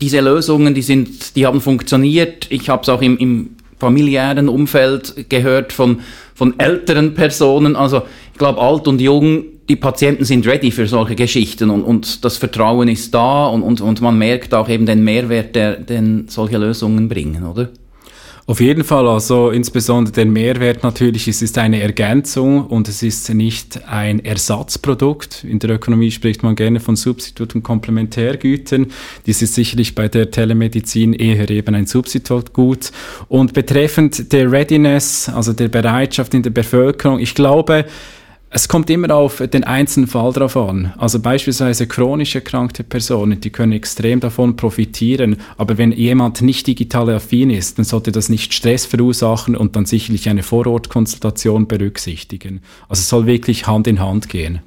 diese 0.00 0.20
Lösungen, 0.20 0.74
die 0.74 0.82
sind, 0.82 1.36
die 1.36 1.46
haben 1.46 1.60
funktioniert. 1.60 2.48
Ich 2.50 2.68
habe 2.68 2.82
es 2.82 2.88
auch 2.88 3.00
im, 3.00 3.16
im 3.16 3.50
familiären 3.78 4.48
Umfeld 4.48 5.30
gehört 5.30 5.72
von, 5.72 6.00
von 6.34 6.58
älteren 6.58 7.14
Personen. 7.14 7.76
Also 7.76 8.02
ich 8.32 8.38
glaube, 8.38 8.60
alt 8.60 8.86
und 8.86 9.00
jung 9.00 9.44
die 9.68 9.76
Patienten 9.76 10.24
sind 10.24 10.46
ready 10.46 10.70
für 10.70 10.86
solche 10.86 11.14
Geschichten 11.14 11.70
und, 11.70 11.82
und 11.82 12.24
das 12.24 12.36
Vertrauen 12.36 12.88
ist 12.88 13.14
da 13.14 13.46
und, 13.46 13.62
und, 13.62 13.80
und 13.80 14.00
man 14.00 14.18
merkt 14.18 14.52
auch 14.54 14.68
eben 14.68 14.86
den 14.86 15.02
Mehrwert, 15.02 15.54
der, 15.54 15.76
den 15.76 16.28
solche 16.28 16.58
Lösungen 16.58 17.08
bringen, 17.08 17.44
oder? 17.44 17.70
Auf 18.46 18.60
jeden 18.60 18.84
Fall, 18.84 19.08
also 19.08 19.48
insbesondere 19.48 20.12
der 20.12 20.26
Mehrwert 20.26 20.82
natürlich, 20.82 21.28
es 21.28 21.40
ist 21.40 21.56
eine 21.56 21.80
Ergänzung 21.80 22.66
und 22.66 22.88
es 22.88 23.02
ist 23.02 23.32
nicht 23.32 23.88
ein 23.88 24.22
Ersatzprodukt. 24.22 25.44
In 25.44 25.60
der 25.60 25.70
Ökonomie 25.70 26.10
spricht 26.10 26.42
man 26.42 26.54
gerne 26.54 26.78
von 26.78 26.94
Substitut- 26.94 27.54
und 27.54 27.62
Komplementärgütern. 27.62 28.88
Dies 29.24 29.40
ist 29.40 29.54
sicherlich 29.54 29.94
bei 29.94 30.08
der 30.08 30.30
Telemedizin 30.30 31.14
eher 31.14 31.48
eben 31.48 31.74
ein 31.74 31.86
Substitutgut. 31.86 32.92
Und 33.28 33.54
betreffend 33.54 34.30
der 34.30 34.52
Readiness, 34.52 35.30
also 35.30 35.54
der 35.54 35.68
Bereitschaft 35.68 36.34
in 36.34 36.42
der 36.42 36.50
Bevölkerung, 36.50 37.20
ich 37.20 37.34
glaube, 37.34 37.86
es 38.56 38.68
kommt 38.68 38.88
immer 38.88 39.12
auf 39.12 39.42
den 39.52 39.64
einzelnen 39.64 40.06
Fall 40.06 40.32
drauf 40.32 40.56
an. 40.56 40.94
Also 40.96 41.18
beispielsweise 41.18 41.88
chronisch 41.88 42.36
erkrankte 42.36 42.84
Personen, 42.84 43.40
die 43.40 43.50
können 43.50 43.72
extrem 43.72 44.20
davon 44.20 44.54
profitieren. 44.54 45.38
Aber 45.56 45.76
wenn 45.76 45.90
jemand 45.90 46.40
nicht 46.40 46.68
digital 46.68 47.10
affin 47.10 47.50
ist, 47.50 47.78
dann 47.78 47.84
sollte 47.84 48.12
das 48.12 48.28
nicht 48.28 48.54
Stress 48.54 48.86
verursachen 48.86 49.56
und 49.56 49.74
dann 49.74 49.86
sicherlich 49.86 50.28
eine 50.28 50.44
Vorortkonsultation 50.44 51.66
berücksichtigen. 51.66 52.60
Also 52.88 53.00
es 53.00 53.08
soll 53.08 53.26
wirklich 53.26 53.66
Hand 53.66 53.88
in 53.88 53.98
Hand 53.98 54.28
gehen. 54.28 54.60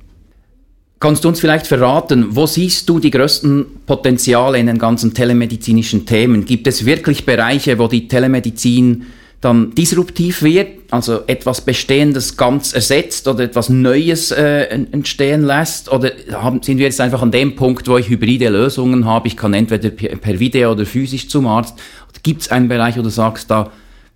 Kannst 1.00 1.24
du 1.24 1.30
uns 1.30 1.40
vielleicht 1.40 1.66
verraten, 1.66 2.36
wo 2.36 2.46
siehst 2.46 2.90
du 2.90 3.00
die 3.00 3.12
größten 3.12 3.68
Potenziale 3.86 4.60
in 4.60 4.68
den 4.68 4.80
ganzen 4.80 5.14
telemedizinischen 5.14 6.06
Themen? 6.06 6.44
Gibt 6.44 6.68
es 6.68 6.86
wirklich 6.86 7.26
Bereiche, 7.26 7.80
wo 7.80 7.88
die 7.88 8.10
Telemedizin 8.10 9.06
dann 9.42 9.76
disruptiv 9.76 10.42
wird, 10.42 10.92
also 10.92 11.22
etwas 11.28 11.62
Bestehendes 11.62 12.38
ganz 12.38 12.74
ersetzt 12.74 13.28
oder 13.28 13.44
etwas 13.44 13.70
Neues 13.70 14.32
äh, 14.32 14.64
entstehen 14.64 15.44
lässt? 15.44 15.92
Oder 15.92 16.12
haben, 16.32 16.64
sind 16.64 16.80
wir 16.80 16.86
jetzt 16.86 17.00
einfach 17.00 17.22
an 17.22 17.32
dem 17.32 17.56
Punkt, 17.56 17.88
wo 17.88 17.98
ich 17.98 18.10
hybride 18.10 18.50
Lösungen 18.50 19.06
habe? 19.06 19.28
Ich 19.28 19.38
kann 19.38 19.54
entweder 19.54 19.90
per 19.90 20.40
Video 20.40 20.72
oder 20.72 20.86
physisch 20.86 21.28
zum 21.28 21.46
Arzt. 21.46 21.76
Gibt 22.24 22.42
es 22.42 22.52
einen 22.52 22.68
Bereich, 22.68 22.98
wo 22.98 23.04
du 23.04 23.10
sagst, 23.10 23.52
da, 23.52 23.72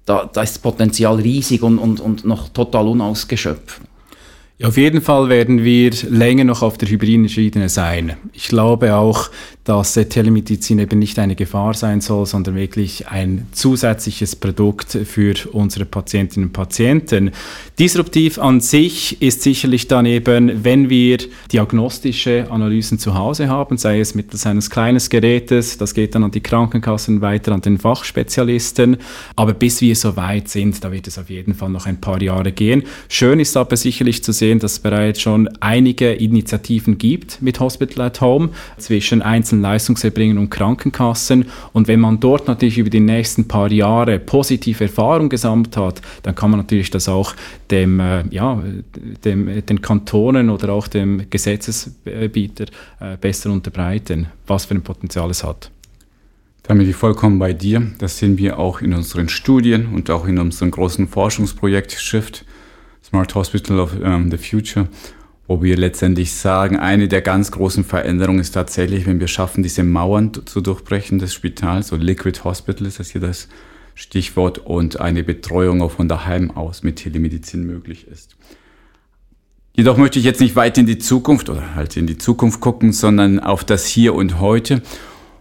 da, 0.06 0.30
da 0.32 0.42
ist 0.42 0.56
das 0.56 0.60
Potenzial 0.60 1.16
riesig 1.18 1.62
und, 1.62 1.78
und, 1.78 2.00
und 2.00 2.26
noch 2.26 2.50
total 2.50 2.88
unausgeschöpft? 2.88 3.82
Ja, 4.58 4.68
auf 4.68 4.78
jeden 4.78 5.02
Fall 5.02 5.28
werden 5.30 5.64
wir 5.64 5.92
länger 6.08 6.44
noch 6.44 6.62
auf 6.62 6.78
der 6.78 6.88
hybriden 6.88 7.28
Schiene 7.30 7.68
sein. 7.68 8.16
Ich 8.32 8.48
glaube 8.48 8.96
auch, 8.96 9.32
dass 9.64 9.94
Telemedizin 9.94 10.80
eben 10.80 11.00
nicht 11.00 11.20
eine 11.20 11.36
Gefahr 11.36 11.74
sein 11.74 12.02
soll, 12.02 12.26
sondern 12.26 12.56
wirklich 12.56 13.08
ein 13.08 13.48
zusätzliches 13.52 14.36
Produkt 14.36 14.92
für 14.92 15.36
unsere 15.52 15.86
Patientinnen 15.86 16.50
und 16.50 16.54
Patienten. 16.54 17.32
Disruptiv 17.80 18.40
an 18.40 18.60
sich 18.60 19.22
ist 19.22 19.44
sicherlich 19.44 19.88
dann 19.88 20.06
eben, 20.06 20.64
wenn 20.64 20.90
wir 20.90 21.20
diagnostische 21.52 22.48
Analysen 22.50 23.00
zu 23.00 23.16
Hause 23.16 23.50
haben, 23.50 23.78
sei 23.78 24.00
es 24.00 24.16
mittels 24.16 24.46
eines 24.46 24.70
kleinen 24.70 25.02
Gerätes, 25.10 25.78
das 25.78 25.94
geht 25.94 26.16
dann 26.16 26.24
an 26.24 26.32
die 26.32 26.42
Krankenkassen 26.42 27.22
weiter 27.22 27.52
an 27.52 27.62
den 27.62 27.78
Fachspezialisten. 27.78 28.98
Aber 29.36 29.54
bis 29.54 29.82
wir 29.82 29.96
so 29.96 30.16
weit 30.16 30.48
sind, 30.48 30.84
da 30.84 30.92
wird 30.92 31.08
es 31.08 31.18
auf 31.18 31.30
jeden 31.30 31.54
Fall 31.54 31.70
noch 31.70 31.86
ein 31.86 32.02
paar 32.02 32.22
Jahre 32.22 32.52
gehen. 32.52 32.84
Schön 33.10 33.40
ist 33.40 33.56
aber 33.56 33.78
sicherlich 33.78 34.24
zu 34.24 34.32
sehen, 34.32 34.60
dass 34.60 34.74
es 34.74 34.80
bereits 34.80 35.22
schon 35.22 35.48
einige 35.60 36.12
Initiativen 36.12 36.98
gibt 36.98 37.42
mit 37.42 37.60
Hospital 37.60 38.08
at 38.08 38.22
Home 38.22 38.50
zwischen 38.78 39.22
einzelnen 39.22 39.61
Leistungserbringern 39.62 40.38
und 40.38 40.50
Krankenkassen. 40.50 41.46
Und 41.74 41.88
wenn 41.88 42.00
man 42.00 42.20
dort 42.20 42.48
natürlich 42.48 42.78
über 42.78 42.90
die 42.90 43.00
nächsten 43.00 43.48
paar 43.48 43.72
Jahre 43.72 44.20
positive 44.20 44.84
Erfahrung 44.84 45.30
gesammelt 45.30 45.78
hat, 45.78 46.02
dann 46.24 46.36
kann 46.36 46.52
man 46.52 46.60
natürlich 46.60 46.90
das 46.90 47.08
auch 47.08 47.34
dem, 47.70 48.00
äh, 48.00 48.24
ja, 48.30 48.62
dem, 49.24 49.66
den 49.66 49.82
Kantonen 49.82 50.50
oder 50.50 50.74
auch 50.74 50.88
dem 50.88 51.30
Gesetzesbieter 51.30 52.66
äh, 53.00 53.18
besser 53.20 53.52
unterbreiten, 53.52 54.28
was 54.48 54.66
für 54.66 54.76
ein 54.76 54.82
Potenzial 54.82 55.30
es 55.30 55.44
hat. 55.44 55.72
Da 56.64 56.74
bin 56.74 56.88
ich 56.88 56.96
vollkommen 56.96 57.40
bei 57.40 57.54
dir. 57.54 57.82
Das 57.98 58.18
sehen 58.18 58.38
wir 58.38 58.60
auch 58.60 58.82
in 58.82 58.94
unseren 58.94 59.30
Studien 59.30 59.88
und 59.88 60.10
auch 60.10 60.28
in 60.28 60.38
unserem 60.38 60.72
großen 60.72 61.08
Forschungsprojekt 61.08 61.92
Shift. 61.92 62.46
Smart 63.04 63.36
Hospital 63.36 63.80
of 63.80 63.92
the 63.92 64.38
Future, 64.38 64.88
wo 65.52 65.62
wir 65.62 65.76
letztendlich 65.76 66.32
sagen, 66.32 66.78
eine 66.78 67.10
der 67.10 67.22
ganz 67.22 67.52
großen 67.52 67.84
Veränderungen 67.84 68.40
ist 68.40 68.52
tatsächlich, 68.52 69.06
wenn 69.06 69.20
wir 69.20 69.28
schaffen, 69.28 69.64
diese 69.64 69.84
Mauern 69.84 70.32
zu 70.46 70.62
durchbrechen 70.62 71.20
des 71.20 71.34
Spitals, 71.34 71.90
so 71.90 71.98
Liquid 71.98 72.40
Hospital 72.46 72.88
ist 72.88 73.02
das 73.02 73.10
hier 73.10 73.20
das 73.20 73.50
Stichwort, 73.94 74.60
und 74.60 75.02
eine 75.02 75.26
Betreuung 75.26 75.82
auch 75.82 75.92
von 75.92 76.08
daheim 76.08 76.52
aus 76.52 76.84
mit 76.84 76.96
Telemedizin 76.96 77.66
möglich 77.66 78.08
ist. 78.08 78.38
Jedoch 79.76 79.98
möchte 79.98 80.20
ich 80.20 80.26
jetzt 80.26 80.40
nicht 80.40 80.56
weit 80.56 80.78
in 80.78 80.86
die 80.86 81.00
Zukunft 81.00 81.50
oder 81.50 81.76
halt 81.76 81.98
in 81.98 82.08
die 82.08 82.18
Zukunft 82.18 82.62
gucken, 82.62 82.94
sondern 82.94 83.42
auf 83.42 83.66
das 83.66 83.86
Hier 83.86 84.16
und 84.16 84.40
Heute. 84.40 84.82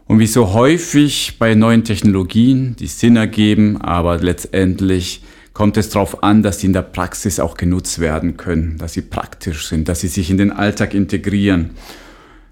Und 0.08 0.18
wie 0.18 0.26
so 0.26 0.52
häufig 0.54 1.36
bei 1.38 1.54
neuen 1.54 1.84
Technologien, 1.84 2.74
die 2.80 2.88
Sinn 2.88 3.14
ergeben, 3.14 3.80
aber 3.80 4.18
letztendlich 4.18 5.22
kommt 5.60 5.76
es 5.76 5.90
darauf 5.90 6.22
an, 6.22 6.42
dass 6.42 6.60
sie 6.60 6.68
in 6.68 6.72
der 6.72 6.80
Praxis 6.80 7.38
auch 7.38 7.54
genutzt 7.54 7.98
werden 7.98 8.38
können, 8.38 8.78
dass 8.78 8.94
sie 8.94 9.02
praktisch 9.02 9.68
sind, 9.68 9.90
dass 9.90 10.00
sie 10.00 10.08
sich 10.08 10.30
in 10.30 10.38
den 10.38 10.52
Alltag 10.52 10.94
integrieren. 10.94 11.72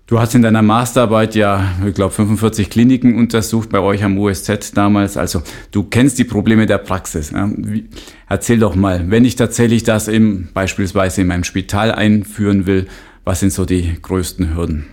Du 0.06 0.20
hast 0.20 0.34
in 0.34 0.42
deiner 0.42 0.60
Masterarbeit 0.60 1.34
ja, 1.34 1.72
ich 1.86 1.94
glaube, 1.94 2.12
45 2.12 2.68
Kliniken 2.68 3.16
untersucht 3.16 3.70
bei 3.70 3.78
euch 3.80 4.04
am 4.04 4.18
USZ 4.18 4.74
damals. 4.74 5.16
Also 5.16 5.42
du 5.70 5.84
kennst 5.84 6.18
die 6.18 6.24
Probleme 6.24 6.66
der 6.66 6.76
Praxis. 6.76 7.32
Wie, 7.32 7.88
erzähl 8.28 8.58
doch 8.58 8.74
mal, 8.74 9.10
wenn 9.10 9.24
ich 9.24 9.36
tatsächlich 9.36 9.84
das 9.84 10.06
im, 10.06 10.48
beispielsweise 10.52 11.22
in 11.22 11.28
meinem 11.28 11.44
Spital 11.44 11.92
einführen 11.92 12.66
will, 12.66 12.88
was 13.24 13.40
sind 13.40 13.54
so 13.54 13.64
die 13.64 13.96
größten 14.02 14.54
Hürden? 14.54 14.84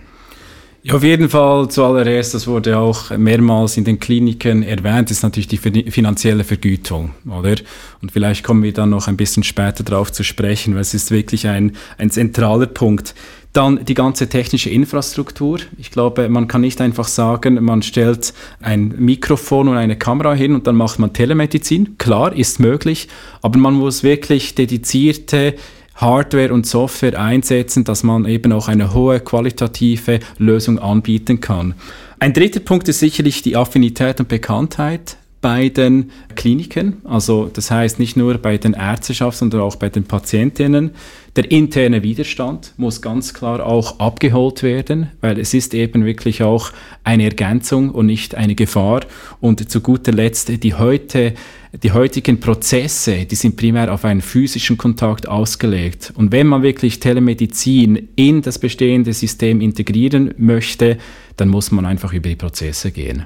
Ja, 0.86 0.94
auf 0.94 1.02
jeden 1.02 1.28
Fall 1.28 1.68
zuallererst, 1.68 2.32
das 2.32 2.46
wurde 2.46 2.78
auch 2.78 3.10
mehrmals 3.10 3.76
in 3.76 3.82
den 3.82 3.98
Kliniken 3.98 4.62
erwähnt, 4.62 5.10
ist 5.10 5.24
natürlich 5.24 5.48
die 5.48 5.56
finanzielle 5.58 6.44
Vergütung, 6.44 7.10
oder? 7.28 7.56
Und 8.00 8.12
vielleicht 8.12 8.44
kommen 8.44 8.62
wir 8.62 8.72
dann 8.72 8.90
noch 8.90 9.08
ein 9.08 9.16
bisschen 9.16 9.42
später 9.42 9.82
darauf 9.82 10.12
zu 10.12 10.22
sprechen, 10.22 10.74
weil 10.74 10.82
es 10.82 10.94
ist 10.94 11.10
wirklich 11.10 11.48
ein, 11.48 11.72
ein 11.98 12.10
zentraler 12.10 12.66
Punkt. 12.66 13.16
Dann 13.52 13.84
die 13.84 13.94
ganze 13.94 14.28
technische 14.28 14.70
Infrastruktur. 14.70 15.58
Ich 15.76 15.90
glaube, 15.90 16.28
man 16.28 16.46
kann 16.46 16.60
nicht 16.60 16.80
einfach 16.80 17.08
sagen, 17.08 17.64
man 17.64 17.82
stellt 17.82 18.32
ein 18.60 18.94
Mikrofon 18.96 19.66
und 19.66 19.76
eine 19.76 19.98
Kamera 19.98 20.34
hin 20.34 20.54
und 20.54 20.68
dann 20.68 20.76
macht 20.76 21.00
man 21.00 21.12
Telemedizin. 21.12 21.98
Klar, 21.98 22.32
ist 22.32 22.60
möglich, 22.60 23.08
aber 23.42 23.58
man 23.58 23.74
muss 23.74 24.04
wirklich 24.04 24.54
dedizierte 24.54 25.56
Hardware 25.96 26.52
und 26.52 26.66
Software 26.66 27.20
einsetzen, 27.20 27.84
dass 27.84 28.02
man 28.02 28.26
eben 28.26 28.52
auch 28.52 28.68
eine 28.68 28.94
hohe 28.94 29.20
qualitative 29.20 30.20
Lösung 30.38 30.78
anbieten 30.78 31.40
kann. 31.40 31.74
Ein 32.18 32.32
dritter 32.32 32.60
Punkt 32.60 32.88
ist 32.88 33.00
sicherlich 33.00 33.42
die 33.42 33.56
Affinität 33.56 34.20
und 34.20 34.28
Bekanntheit 34.28 35.16
bei 35.42 35.68
den 35.68 36.10
Kliniken, 36.34 36.96
also 37.04 37.48
das 37.52 37.70
heißt 37.70 37.98
nicht 37.98 38.16
nur 38.16 38.38
bei 38.38 38.58
den 38.58 38.72
Ärzteschaft, 38.72 39.38
sondern 39.38 39.60
auch 39.60 39.76
bei 39.76 39.88
den 39.88 40.04
Patientinnen. 40.04 40.90
Der 41.36 41.50
interne 41.50 42.02
Widerstand 42.02 42.72
muss 42.78 43.02
ganz 43.02 43.34
klar 43.34 43.64
auch 43.64 44.00
abgeholt 44.00 44.62
werden, 44.62 45.12
weil 45.20 45.38
es 45.38 45.52
ist 45.54 45.74
eben 45.74 46.04
wirklich 46.04 46.42
auch 46.42 46.72
eine 47.04 47.24
Ergänzung 47.24 47.90
und 47.90 48.06
nicht 48.06 48.34
eine 48.34 48.54
Gefahr. 48.54 49.02
Und 49.40 49.70
zu 49.70 49.80
guter 49.82 50.12
Letzt 50.12 50.50
die 50.64 50.74
heute 50.74 51.34
die 51.82 51.92
heutigen 51.92 52.40
Prozesse, 52.40 53.26
die 53.26 53.34
sind 53.34 53.56
primär 53.56 53.92
auf 53.92 54.04
einen 54.04 54.22
physischen 54.22 54.76
Kontakt 54.76 55.28
ausgelegt. 55.28 56.12
Und 56.16 56.32
wenn 56.32 56.46
man 56.46 56.62
wirklich 56.62 57.00
Telemedizin 57.00 58.08
in 58.16 58.42
das 58.42 58.58
bestehende 58.58 59.12
System 59.12 59.60
integrieren 59.60 60.34
möchte, 60.38 60.98
dann 61.36 61.48
muss 61.48 61.70
man 61.70 61.84
einfach 61.84 62.12
über 62.12 62.28
die 62.28 62.36
Prozesse 62.36 62.90
gehen. 62.90 63.24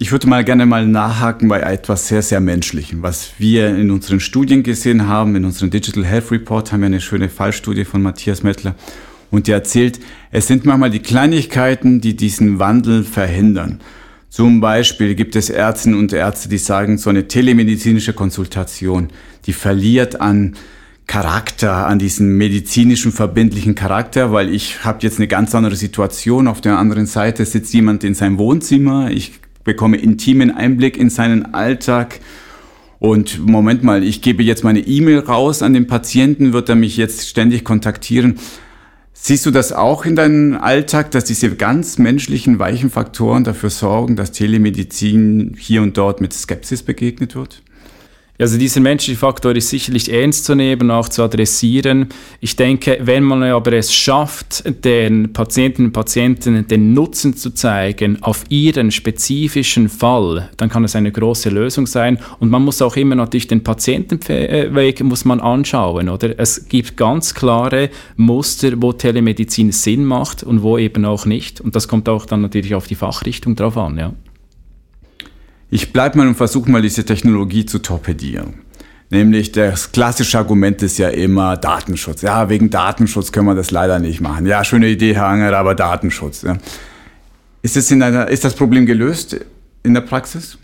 Ich 0.00 0.12
würde 0.12 0.28
mal 0.28 0.44
gerne 0.44 0.64
mal 0.64 0.86
nachhaken 0.86 1.48
bei 1.48 1.60
etwas 1.60 2.06
sehr, 2.06 2.22
sehr 2.22 2.40
Menschlichem. 2.40 3.02
Was 3.02 3.32
wir 3.38 3.68
in 3.74 3.90
unseren 3.90 4.20
Studien 4.20 4.62
gesehen 4.62 5.08
haben, 5.08 5.34
in 5.34 5.44
unserem 5.44 5.70
Digital 5.70 6.04
Health 6.04 6.30
Report 6.30 6.70
haben 6.70 6.80
wir 6.80 6.86
eine 6.86 7.00
schöne 7.00 7.28
Fallstudie 7.28 7.84
von 7.84 8.02
Matthias 8.02 8.44
Mettler. 8.44 8.76
Und 9.30 9.48
der 9.48 9.56
erzählt, 9.56 9.98
es 10.30 10.46
sind 10.46 10.64
manchmal 10.64 10.90
die 10.90 11.00
Kleinigkeiten, 11.00 12.00
die 12.00 12.16
diesen 12.16 12.58
Wandel 12.58 13.02
verhindern. 13.02 13.80
Zum 14.30 14.60
Beispiel 14.60 15.14
gibt 15.14 15.36
es 15.36 15.48
Ärztinnen 15.48 15.98
und 15.98 16.12
Ärzte, 16.12 16.48
die 16.48 16.58
sagen, 16.58 16.98
so 16.98 17.10
eine 17.10 17.28
telemedizinische 17.28 18.12
Konsultation, 18.12 19.08
die 19.46 19.52
verliert 19.52 20.20
an 20.20 20.54
Charakter, 21.06 21.86
an 21.86 21.98
diesen 21.98 22.36
medizinischen 22.36 23.12
verbindlichen 23.12 23.74
Charakter, 23.74 24.30
weil 24.30 24.54
ich 24.54 24.84
habe 24.84 24.98
jetzt 25.00 25.18
eine 25.18 25.26
ganz 25.26 25.54
andere 25.54 25.74
Situation. 25.74 26.46
Auf 26.46 26.60
der 26.60 26.78
anderen 26.78 27.06
Seite 27.06 27.46
sitzt 27.46 27.72
jemand 27.72 28.04
in 28.04 28.12
seinem 28.12 28.38
Wohnzimmer. 28.38 29.10
Ich 29.10 29.40
bekomme 29.64 29.96
intimen 29.96 30.50
Einblick 30.50 30.98
in 30.98 31.08
seinen 31.08 31.54
Alltag. 31.54 32.20
Und 32.98 33.46
Moment 33.46 33.82
mal, 33.82 34.04
ich 34.04 34.20
gebe 34.20 34.42
jetzt 34.42 34.64
meine 34.64 34.80
E-Mail 34.80 35.20
raus 35.20 35.62
an 35.62 35.72
den 35.72 35.86
Patienten, 35.86 36.52
wird 36.52 36.68
er 36.68 36.74
mich 36.74 36.98
jetzt 36.98 37.26
ständig 37.28 37.64
kontaktieren. 37.64 38.38
Siehst 39.20 39.44
du 39.44 39.50
das 39.50 39.72
auch 39.72 40.06
in 40.06 40.16
deinem 40.16 40.56
Alltag, 40.56 41.10
dass 41.10 41.24
diese 41.24 41.54
ganz 41.54 41.98
menschlichen, 41.98 42.58
weichen 42.58 42.88
Faktoren 42.88 43.44
dafür 43.44 43.68
sorgen, 43.68 44.16
dass 44.16 44.32
Telemedizin 44.32 45.54
hier 45.58 45.82
und 45.82 45.98
dort 45.98 46.20
mit 46.20 46.32
Skepsis 46.32 46.82
begegnet 46.82 47.34
wird? 47.34 47.62
Also 48.40 48.56
dieser 48.56 48.80
menschliche 48.80 49.18
Faktor 49.18 49.56
ist 49.56 49.68
sicherlich 49.68 50.12
ernst 50.12 50.44
zu 50.44 50.54
nehmen, 50.54 50.92
auch 50.92 51.08
zu 51.08 51.24
adressieren. 51.24 52.06
Ich 52.40 52.54
denke, 52.54 52.98
wenn 53.00 53.24
man 53.24 53.42
aber 53.42 53.72
es 53.72 53.92
schafft, 53.92 54.62
den 54.84 55.32
Patientinnen 55.32 55.88
und 55.88 55.92
Patienten 55.92 56.64
den 56.68 56.92
Nutzen 56.94 57.36
zu 57.36 57.50
zeigen 57.50 58.22
auf 58.22 58.44
ihren 58.48 58.92
spezifischen 58.92 59.88
Fall, 59.88 60.50
dann 60.56 60.68
kann 60.68 60.84
es 60.84 60.94
eine 60.94 61.10
große 61.10 61.50
Lösung 61.50 61.88
sein. 61.88 62.18
Und 62.38 62.48
man 62.48 62.62
muss 62.62 62.80
auch 62.80 62.94
immer 62.94 63.16
natürlich 63.16 63.48
den 63.48 63.64
Patientenweg 63.64 65.02
muss 65.02 65.24
man 65.24 65.40
anschauen, 65.40 66.08
oder? 66.08 66.38
Es 66.38 66.68
gibt 66.68 66.96
ganz 66.96 67.34
klare 67.34 67.90
Muster, 68.16 68.72
wo 68.76 68.92
Telemedizin 68.92 69.72
Sinn 69.72 70.04
macht 70.04 70.44
und 70.44 70.62
wo 70.62 70.78
eben 70.78 71.04
auch 71.04 71.26
nicht. 71.26 71.60
Und 71.60 71.74
das 71.74 71.88
kommt 71.88 72.08
auch 72.08 72.24
dann 72.24 72.42
natürlich 72.42 72.76
auf 72.76 72.86
die 72.86 72.94
Fachrichtung 72.94 73.56
drauf 73.56 73.76
an, 73.76 73.98
ja. 73.98 74.12
Ich 75.70 75.92
bleibe 75.92 76.18
mal 76.18 76.28
und 76.28 76.34
versuche 76.34 76.70
mal 76.70 76.80
diese 76.80 77.04
Technologie 77.04 77.66
zu 77.66 77.80
torpedieren. 77.80 78.54
Nämlich 79.10 79.52
das 79.52 79.92
klassische 79.92 80.38
Argument 80.38 80.82
ist 80.82 80.98
ja 80.98 81.08
immer 81.08 81.56
Datenschutz. 81.56 82.22
Ja, 82.22 82.48
wegen 82.48 82.70
Datenschutz 82.70 83.32
können 83.32 83.46
wir 83.46 83.54
das 83.54 83.70
leider 83.70 83.98
nicht 83.98 84.20
machen. 84.20 84.46
Ja, 84.46 84.64
schöne 84.64 84.88
Idee, 84.88 85.14
Herr 85.14 85.26
Anger, 85.26 85.56
aber 85.56 85.74
Datenschutz. 85.74 86.42
Ja. 86.42 86.58
Ist, 87.62 87.76
es 87.76 87.90
in 87.90 88.02
einer, 88.02 88.28
ist 88.28 88.44
das 88.44 88.54
Problem 88.54 88.86
gelöst 88.86 89.36
in 89.82 89.94
der 89.94 90.02
Praxis? 90.02 90.58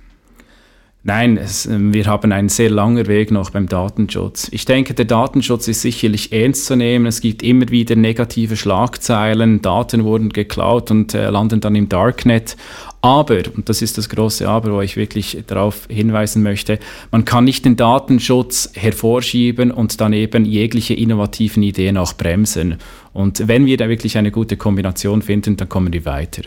Nein, 1.06 1.36
es, 1.36 1.66
ähm, 1.66 1.92
wir 1.92 2.06
haben 2.06 2.32
einen 2.32 2.48
sehr 2.48 2.70
langen 2.70 3.06
Weg 3.06 3.30
noch 3.30 3.50
beim 3.50 3.68
Datenschutz. 3.68 4.48
Ich 4.52 4.64
denke, 4.64 4.94
der 4.94 5.04
Datenschutz 5.04 5.68
ist 5.68 5.82
sicherlich 5.82 6.32
ernst 6.32 6.64
zu 6.64 6.76
nehmen. 6.76 7.04
Es 7.04 7.20
gibt 7.20 7.42
immer 7.42 7.68
wieder 7.68 7.94
negative 7.94 8.56
Schlagzeilen, 8.56 9.60
Daten 9.60 10.04
wurden 10.04 10.30
geklaut 10.30 10.90
und 10.90 11.12
äh, 11.12 11.28
landen 11.28 11.60
dann 11.60 11.74
im 11.74 11.90
Darknet. 11.90 12.56
Aber, 13.02 13.42
und 13.54 13.68
das 13.68 13.82
ist 13.82 13.98
das 13.98 14.08
große 14.08 14.48
Aber, 14.48 14.72
wo 14.72 14.80
ich 14.80 14.96
wirklich 14.96 15.44
darauf 15.46 15.86
hinweisen 15.90 16.42
möchte, 16.42 16.78
man 17.10 17.26
kann 17.26 17.44
nicht 17.44 17.66
den 17.66 17.76
Datenschutz 17.76 18.70
hervorschieben 18.72 19.72
und 19.72 20.00
dann 20.00 20.14
eben 20.14 20.46
jegliche 20.46 20.94
innovativen 20.94 21.62
Ideen 21.62 21.98
auch 21.98 22.14
bremsen. 22.14 22.78
Und 23.12 23.46
wenn 23.46 23.66
wir 23.66 23.76
da 23.76 23.90
wirklich 23.90 24.16
eine 24.16 24.30
gute 24.30 24.56
Kombination 24.56 25.20
finden, 25.20 25.58
dann 25.58 25.68
kommen 25.68 25.92
wir 25.92 26.06
weiter. 26.06 26.44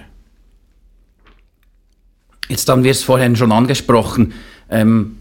Jetzt 2.47 2.69
haben 2.69 2.83
wir 2.83 2.91
es 2.91 3.03
vorhin 3.03 3.35
schon 3.35 3.51
angesprochen. 3.51 4.33
Ähm, 4.69 5.17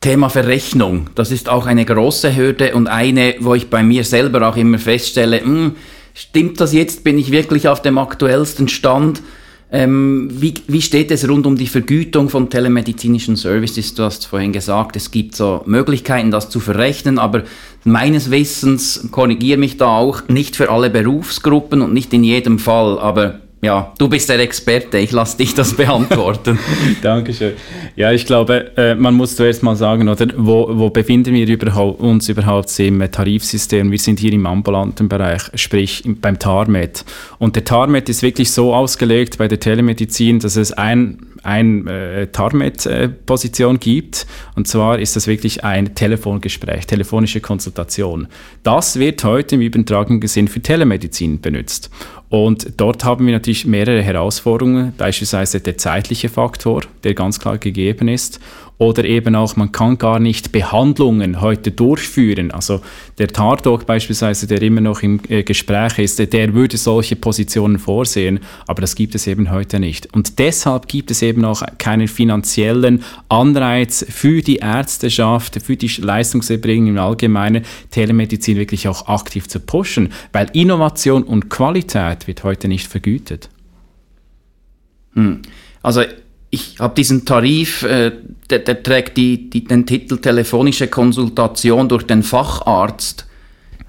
Thema 0.00 0.30
Verrechnung, 0.30 1.10
das 1.14 1.30
ist 1.30 1.48
auch 1.48 1.66
eine 1.66 1.84
große 1.84 2.34
Hürde 2.34 2.74
und 2.74 2.88
eine, 2.88 3.36
wo 3.38 3.54
ich 3.54 3.70
bei 3.70 3.84
mir 3.84 4.02
selber 4.02 4.48
auch 4.48 4.56
immer 4.56 4.80
feststelle, 4.80 5.40
mh, 5.40 5.46
hm, 5.46 5.76
stimmt 6.12 6.60
das 6.60 6.72
jetzt, 6.72 7.04
bin 7.04 7.18
ich 7.18 7.30
wirklich 7.30 7.68
auf 7.68 7.82
dem 7.82 7.98
aktuellsten 7.98 8.66
Stand? 8.66 9.22
Ähm, 9.70 10.28
wie, 10.32 10.54
wie 10.66 10.82
steht 10.82 11.12
es 11.12 11.26
rund 11.26 11.46
um 11.46 11.56
die 11.56 11.68
Vergütung 11.68 12.28
von 12.28 12.50
telemedizinischen 12.50 13.36
Services? 13.36 13.94
Du 13.94 14.02
hast 14.02 14.26
vorhin 14.26 14.52
gesagt, 14.52 14.96
es 14.96 15.12
gibt 15.12 15.36
so 15.36 15.62
Möglichkeiten, 15.66 16.32
das 16.32 16.50
zu 16.50 16.58
verrechnen, 16.58 17.20
aber 17.20 17.44
meines 17.84 18.30
Wissens, 18.32 19.08
korrigiere 19.12 19.58
mich 19.58 19.76
da 19.76 19.86
auch, 19.86 20.28
nicht 20.28 20.56
für 20.56 20.68
alle 20.68 20.90
Berufsgruppen 20.90 21.80
und 21.80 21.94
nicht 21.94 22.12
in 22.12 22.24
jedem 22.24 22.58
Fall, 22.58 22.98
aber 22.98 23.40
ja, 23.64 23.92
du 23.96 24.08
bist 24.08 24.28
der 24.28 24.40
Experte, 24.40 24.98
ich 24.98 25.12
lasse 25.12 25.36
dich 25.36 25.54
das 25.54 25.74
beantworten. 25.74 26.58
Dankeschön. 27.02 27.52
Ja, 27.94 28.10
ich 28.10 28.26
glaube, 28.26 28.76
äh, 28.76 28.96
man 28.96 29.14
muss 29.14 29.36
zuerst 29.36 29.62
mal 29.62 29.76
sagen, 29.76 30.08
oder, 30.08 30.26
wo, 30.36 30.68
wo 30.72 30.90
befinden 30.90 31.32
wir 31.32 31.46
überhaupt, 31.46 32.00
uns 32.00 32.28
überhaupt 32.28 32.76
im 32.80 33.08
Tarifsystem? 33.08 33.92
Wir 33.92 34.00
sind 34.00 34.18
hier 34.18 34.32
im 34.32 34.46
ambulanten 34.46 35.08
Bereich, 35.08 35.42
sprich 35.54 36.02
beim 36.04 36.40
TARMED. 36.40 37.04
Und 37.38 37.54
der 37.54 37.64
TARMED 37.64 38.08
ist 38.08 38.22
wirklich 38.22 38.50
so 38.50 38.74
ausgelegt 38.74 39.38
bei 39.38 39.46
der 39.46 39.60
Telemedizin, 39.60 40.40
dass 40.40 40.56
es 40.56 40.72
ein 40.72 41.32
ein 41.42 41.86
äh, 41.86 42.28
Tarmet-Position 42.28 43.80
gibt. 43.80 44.26
Und 44.54 44.68
zwar 44.68 44.98
ist 44.98 45.16
das 45.16 45.26
wirklich 45.26 45.64
ein 45.64 45.94
Telefongespräch, 45.94 46.86
telefonische 46.86 47.40
Konsultation. 47.40 48.28
Das 48.62 48.98
wird 48.98 49.24
heute 49.24 49.56
im 49.56 49.60
übertragenen 49.60 50.26
Sinn 50.28 50.48
für 50.48 50.60
Telemedizin 50.60 51.40
benutzt. 51.40 51.90
Und 52.32 52.80
dort 52.80 53.04
haben 53.04 53.26
wir 53.26 53.34
natürlich 53.34 53.66
mehrere 53.66 54.00
Herausforderungen, 54.00 54.94
beispielsweise 54.96 55.60
der 55.60 55.76
zeitliche 55.76 56.30
Faktor, 56.30 56.80
der 57.04 57.12
ganz 57.12 57.38
klar 57.38 57.58
gegeben 57.58 58.08
ist. 58.08 58.40
Oder 58.78 59.04
eben 59.04 59.36
auch, 59.36 59.54
man 59.54 59.70
kann 59.70 59.96
gar 59.96 60.18
nicht 60.18 60.50
Behandlungen 60.50 61.40
heute 61.40 61.70
durchführen. 61.70 62.50
Also 62.50 62.80
der 63.18 63.28
Tardog 63.28 63.86
beispielsweise, 63.86 64.46
der 64.48 64.60
immer 64.60 64.80
noch 64.80 65.02
im 65.02 65.20
äh, 65.28 65.44
Gespräch 65.44 65.98
ist, 65.98 66.18
der 66.18 66.54
würde 66.54 66.76
solche 66.76 67.14
Positionen 67.14 67.78
vorsehen, 67.78 68.40
aber 68.66 68.80
das 68.80 68.96
gibt 68.96 69.14
es 69.14 69.28
eben 69.28 69.52
heute 69.52 69.78
nicht. 69.78 70.12
Und 70.14 70.38
deshalb 70.40 70.88
gibt 70.88 71.12
es 71.12 71.22
eben 71.22 71.44
auch 71.44 71.62
keinen 71.78 72.08
finanziellen 72.08 73.04
Anreiz 73.28 74.04
für 74.08 74.42
die 74.42 74.56
Ärzteschaft, 74.56 75.62
für 75.62 75.76
die 75.76 75.88
Leistungserbringer 75.88 76.90
im 76.90 76.98
Allgemeinen, 76.98 77.64
Telemedizin 77.90 78.56
wirklich 78.56 78.88
auch 78.88 79.06
aktiv 79.06 79.46
zu 79.46 79.60
pushen, 79.60 80.12
weil 80.32 80.48
Innovation 80.54 81.22
und 81.22 81.50
Qualität 81.50 82.26
wird 82.26 82.42
heute 82.42 82.66
nicht 82.66 82.88
vergütet. 82.88 83.48
Hm. 85.14 85.42
Also 85.82 86.02
ich 86.54 86.76
habe 86.78 86.94
diesen 86.94 87.24
Tarif, 87.24 87.82
äh, 87.82 88.12
der, 88.50 88.58
der, 88.58 88.82
trägt 88.82 89.16
die, 89.16 89.48
die, 89.48 89.64
den 89.64 89.86
Titel 89.86 90.18
telefonische 90.18 90.86
Konsultation 90.86 91.88
durch 91.88 92.02
den 92.02 92.22
Facharzt. 92.22 93.26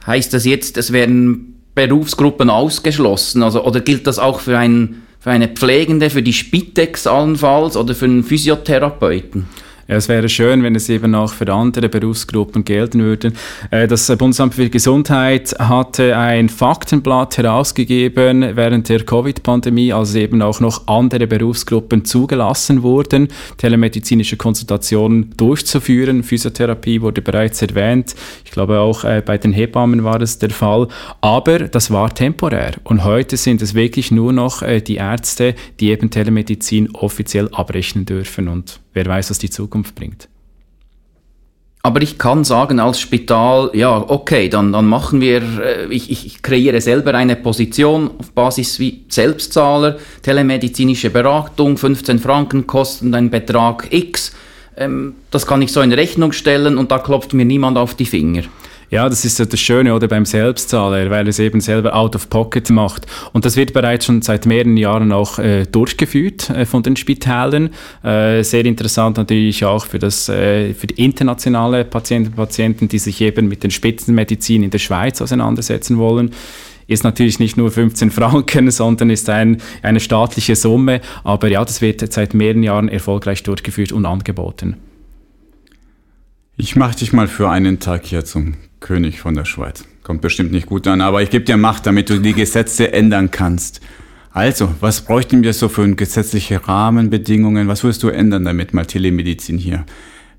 Heißt 0.08 0.34
das 0.34 0.45
jetzt, 0.45 0.78
es 0.78 0.93
werden 0.93 1.62
Berufsgruppen 1.76 2.49
ausgeschlossen? 2.49 3.43
Also, 3.43 3.65
oder 3.65 3.82
gilt 3.82 4.08
das 4.08 4.17
auch 4.17 4.39
für, 4.39 4.58
einen, 4.58 5.04
für 5.19 5.32
eine 5.32 5.49
Pflegende, 5.49 6.10
für 6.10 6.23
die 6.23 6.32
Spitex 6.32 7.06
allenfalls 7.06 7.76
oder 7.76 7.93
für 7.93 8.06
einen 8.06 8.23
Physiotherapeuten? 8.23 9.45
Ja, 9.86 9.98
es 9.98 10.08
wäre 10.08 10.30
schön, 10.30 10.63
wenn 10.63 10.76
es 10.76 10.88
eben 10.88 11.13
auch 11.13 11.34
für 11.34 11.52
andere 11.52 11.89
Berufsgruppen 11.89 12.63
gelten 12.63 13.02
würde. 13.02 13.34
Äh, 13.69 13.86
das 13.86 14.08
Bundesamt 14.17 14.56
für 14.56 14.69
Gesundheit 14.69 15.54
hatte 15.60 16.15
ein 16.15 16.48
Faktenblatt 16.48 17.38
herausgegeben 17.38 18.56
während 18.56 18.88
der 18.88 19.04
Covid-Pandemie, 19.04 19.91
als 19.91 20.15
eben 20.15 20.41
auch 20.41 20.62
noch 20.62 20.88
andere 20.88 21.28
Berufsgruppen 21.28 22.06
zugelassen 22.06 22.82
wurden, 22.82 23.28
telemedizinische 23.58 24.38
Konsultationen 24.38 25.34
durchzuführen. 25.36 26.24
Physiotherapie 26.24 27.02
wurde 27.02 27.22
bereits 27.22 27.62
erwähnt. 27.62 28.15
Ich 28.46 28.52
glaube 28.52 28.80
auch 28.80 29.04
äh, 29.04 29.22
bei 29.26 29.38
den 29.38 29.52
Hebammen 29.52 30.06
war 30.06 30.22
es 30.22 30.39
der 30.39 30.52
Fall. 30.52 30.88
Aber 31.19 31.60
das 31.60 31.91
war 31.91 32.13
temporär. 32.13 32.72
Und 32.86 33.04
heute 33.04 33.36
sind 33.36 33.62
es 33.62 33.74
wirklich 33.74 34.12
nur 34.12 34.32
noch 34.32 34.62
äh, 34.62 34.80
die 34.80 34.96
Ärzte, 34.96 35.56
die 35.82 35.89
eben 35.89 36.10
Telemedizin 36.10 36.96
offiziell 36.96 37.50
abrechnen 37.52 38.06
dürfen. 38.06 38.48
Und 38.48 38.80
wer 38.93 39.06
weiß, 39.06 39.29
was 39.29 39.38
die 39.38 39.49
Zukunft 39.49 39.95
bringt. 39.95 40.27
Aber 41.86 42.01
ich 42.01 42.17
kann 42.17 42.45
sagen 42.45 42.79
als 42.79 43.01
Spital, 43.01 43.69
ja, 43.73 43.97
okay, 44.08 44.47
dann, 44.47 44.71
dann 44.71 44.86
machen 44.86 45.19
wir, 45.19 45.41
äh, 45.41 45.86
ich, 45.89 46.10
ich 46.10 46.41
kreiere 46.41 46.79
selber 46.79 47.13
eine 47.13 47.36
Position 47.36 48.12
auf 48.17 48.32
Basis 48.32 48.79
wie 48.79 49.03
Selbstzahler, 49.10 49.97
telemedizinische 50.21 51.10
Beratung, 51.10 51.77
15 51.77 52.19
Franken 52.19 52.67
kosten 52.67 53.13
ein 53.13 53.29
Betrag 53.29 53.88
X. 53.91 54.34
Ähm, 54.77 55.15
das 55.29 55.45
kann 55.45 55.62
ich 55.62 55.73
so 55.73 55.82
in 55.82 55.91
Rechnung 55.91 56.32
stellen 56.32 56.77
und 56.77 56.89
da 56.89 56.99
klopft 56.99 57.34
mir 57.34 57.43
niemand 57.43 57.77
auf 57.77 57.95
die 57.95 58.06
Finger. 58.06 58.43
Ja, 58.93 59.10
das 59.10 59.25
ist 59.25 59.39
das 59.39 59.60
Schöne 59.60 59.95
oder 59.95 60.08
beim 60.08 60.23
Selbstzahler, 60.23 61.10
weil 61.10 61.27
es 61.27 61.39
eben 61.39 61.62
selber 61.62 61.95
out 61.95 62.15
of 62.15 62.29
pocket 62.29 62.69
macht. 62.69 63.08
Und 63.32 63.43
das 63.43 63.56
wird 63.56 63.73
bereits 63.73 64.06
schon 64.06 64.21
seit 64.21 64.45
mehreren 64.45 64.77
Jahren 64.77 65.12
auch 65.12 65.39
äh, 65.39 65.65
durchgeführt 65.65 66.51
äh, 66.51 66.67
von 66.67 66.84
den 66.84 66.95
Spitälern. 66.95 67.71
Äh, 68.03 68.43
sehr 68.43 68.65
interessant 68.65 69.17
natürlich 69.17 69.65
auch 69.65 69.88
für, 69.88 69.97
das, 69.97 70.29
äh, 70.29 70.75
für 70.75 70.86
die 70.86 71.03
internationale 71.03 71.86
Patienten 71.86 72.34
Patienten, 72.34 72.88
die 72.88 72.99
sich 72.99 73.19
eben 73.21 73.47
mit 73.47 73.63
den 73.63 73.71
Spitzenmedizin 73.71 74.62
in 74.62 74.69
der 74.69 74.77
Schweiz 74.77 75.23
auseinandersetzen 75.23 75.97
wollen 75.97 76.29
ist 76.86 77.06
natürlich 77.06 77.39
nicht 77.39 77.56
nur 77.56 77.71
15 77.71 78.12
Franken, 78.12 78.69
sondern 78.71 79.10
ist 79.10 79.27
ein, 79.29 79.60
eine 79.82 80.01
staatliche 80.01 80.56
Summe. 80.56 80.99
Aber 81.23 81.47
ja, 81.47 81.63
das 81.65 81.82
wird 81.82 82.13
seit 82.13 82.36
mehreren 82.36 82.62
Jahren 82.62 82.89
erfolgreich 82.89 83.41
durchgeführt 83.41 83.93
und 83.93 84.06
angeboten. 84.06 84.75
Ich 86.58 86.75
mache 86.75 86.97
dich 86.97 87.13
mal 87.13 87.27
für 87.27 87.49
einen 87.49 87.79
Tag 87.79 88.06
hier 88.06 88.25
zum 88.25 88.56
König 88.84 89.19
von 89.19 89.34
der 89.34 89.46
Schweiz. 89.46 89.86
Kommt 90.04 90.22
bestimmt 90.22 90.52
nicht 90.52 90.67
gut 90.67 90.86
an, 90.86 91.02
aber 91.02 91.24
ich 91.24 91.32
gebe 91.32 91.46
dir 91.46 91.58
Macht, 91.58 91.88
damit 91.88 92.10
du 92.10 92.19
die 92.19 92.34
Gesetze 92.34 92.93
ändern 92.93 93.32
kannst. 93.32 93.82
Also, 94.32 94.69
was 94.80 95.02
bräuchten 95.02 95.41
wir 95.41 95.54
so 95.54 95.69
für 95.69 95.88
gesetzliche 95.96 96.67
Rahmenbedingungen? 96.67 97.67
Was 97.67 97.84
würdest 97.84 98.04
du 98.04 98.10
ändern, 98.10 98.46
damit 98.46 98.74
mal 98.74 98.86
Telemedizin 98.86 99.58
hier, 99.58 99.86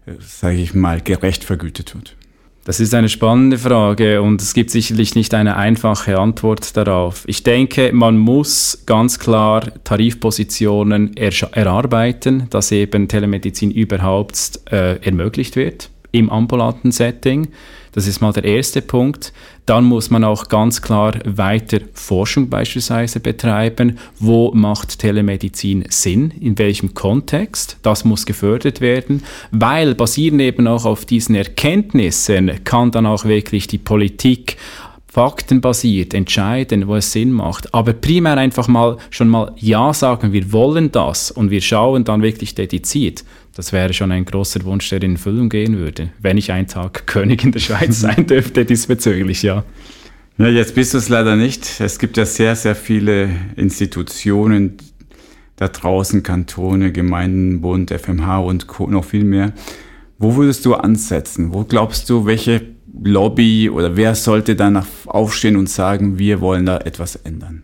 äh, 0.07 0.13
sage 0.21 0.57
ich 0.57 0.75
mal, 0.75 1.01
gerecht 1.01 1.43
vergütet 1.43 1.95
wird? 1.95 2.17
Das 2.65 2.81
ist 2.81 2.95
eine 2.95 3.09
spannende 3.09 3.59
Frage 3.59 4.23
und 4.23 4.41
es 4.41 4.55
gibt 4.55 4.71
sicherlich 4.71 5.15
nicht 5.15 5.35
eine 5.35 5.57
einfache 5.57 6.19
Antwort 6.19 6.77
darauf. 6.77 7.25
Ich 7.27 7.43
denke, 7.43 7.91
man 7.93 8.17
muss 8.17 8.85
ganz 8.87 9.19
klar 9.19 9.71
Tarifpositionen 9.85 11.15
erarbeiten, 11.17 12.47
dass 12.49 12.73
eben 12.73 13.07
Telemedizin 13.07 13.71
überhaupt 13.71 14.61
äh, 14.71 14.97
ermöglicht 15.05 15.57
wird 15.57 15.91
im 16.11 16.31
ambulanten 16.31 16.91
Setting. 16.91 17.49
Das 17.95 18.09
ist 18.09 18.21
mal 18.21 18.33
der 18.33 18.45
erste 18.45 18.83
Punkt. 18.83 19.33
Dann 19.67 19.85
muss 19.85 20.11
man 20.11 20.25
auch 20.25 20.49
ganz 20.49 20.83
klar 20.83 21.15
weiter 21.25 21.79
Forschung 21.93 22.51
beispielsweise 22.51 23.21
betreiben. 23.21 23.99
Wo 24.19 24.51
macht 24.53 24.99
Telemedizin 24.99 25.85
Sinn? 25.91 26.33
In 26.41 26.59
welchem 26.59 26.95
Kontext? 26.95 27.79
Das 27.83 28.05
muss 28.05 28.27
gefördert 28.27 28.81
werden, 28.81 29.23
weil 29.53 29.95
basierend 29.95 30.41
eben 30.41 30.67
auch 30.67 30.85
auf 30.85 31.05
diesen 31.05 31.37
Erkenntnissen 31.37 32.65
kann 32.65 32.91
dann 32.91 33.07
auch 33.07 33.25
wirklich 33.27 33.69
die 33.69 33.79
Politik 33.79 34.57
faktenbasiert 35.07 36.13
entscheiden, 36.13 36.89
wo 36.89 36.97
es 36.97 37.13
Sinn 37.13 37.31
macht. 37.31 37.73
Aber 37.73 37.93
primär 37.93 38.37
einfach 38.37 38.67
mal 38.67 38.97
schon 39.11 39.29
mal 39.29 39.53
Ja 39.57 39.95
sagen, 39.95 40.33
wir 40.33 40.53
wollen 40.53 40.91
das 40.91 41.31
und 41.31 41.53
wir 41.53 41.61
schauen 41.61 42.03
dann 42.03 42.23
wirklich 42.23 42.57
dediziert. 42.57 43.23
Das 43.55 43.73
wäre 43.73 43.93
schon 43.93 44.11
ein 44.11 44.25
großer 44.25 44.65
Wunsch, 44.65 44.89
der 44.89 45.03
in 45.03 45.13
Erfüllung 45.13 45.49
gehen 45.49 45.79
würde, 45.79 46.11
wenn 46.21 46.37
ich 46.37 46.51
einen 46.51 46.67
Tag 46.67 47.07
König 47.07 47.45
in 47.45 47.53
der 47.53 47.61
Schweiz 47.61 48.01
sein 48.01 48.27
dürfte, 48.29 48.65
diesbezüglich, 48.65 49.43
ja. 49.43 49.65
Ja, 50.37 50.49
jetzt 50.49 50.75
bist 50.75 50.95
du 50.95 50.99
es 50.99 51.09
leider 51.09 51.37
nicht. 51.37 51.81
Es 51.81 52.01
gibt 52.01 52.17
ja 52.17 52.27
sehr, 52.27 52.57
sehr 52.57 52.75
viele 52.75 53.31
Institutionen 53.55 54.79
da 55.55 55.69
draußen, 55.69 56.25
Kantone, 56.25 56.91
Gemeinden, 56.91 57.61
Bund, 57.61 57.93
FMH 57.93 58.39
und 58.41 58.67
Co. 58.67 58.89
noch 58.89 59.05
viel 59.05 59.23
mehr. 59.23 59.53
Wo 60.19 60.35
würdest 60.35 60.67
du 60.67 60.75
ansetzen? 60.75 61.53
Wo 61.53 61.63
glaubst 61.63 62.11
du, 62.11 62.27
welche 62.27 62.63
Lobby 63.03 63.71
oder 63.71 63.97
wer 63.97 64.17
sollte 64.17 64.57
danach 64.57 64.87
aufstehen 65.07 65.57
und 65.57 65.69
sagen, 65.69 66.19
wir 66.19 66.41
wollen 66.41 66.67
da 66.67 66.79
etwas 66.79 67.15
ändern? 67.15 67.63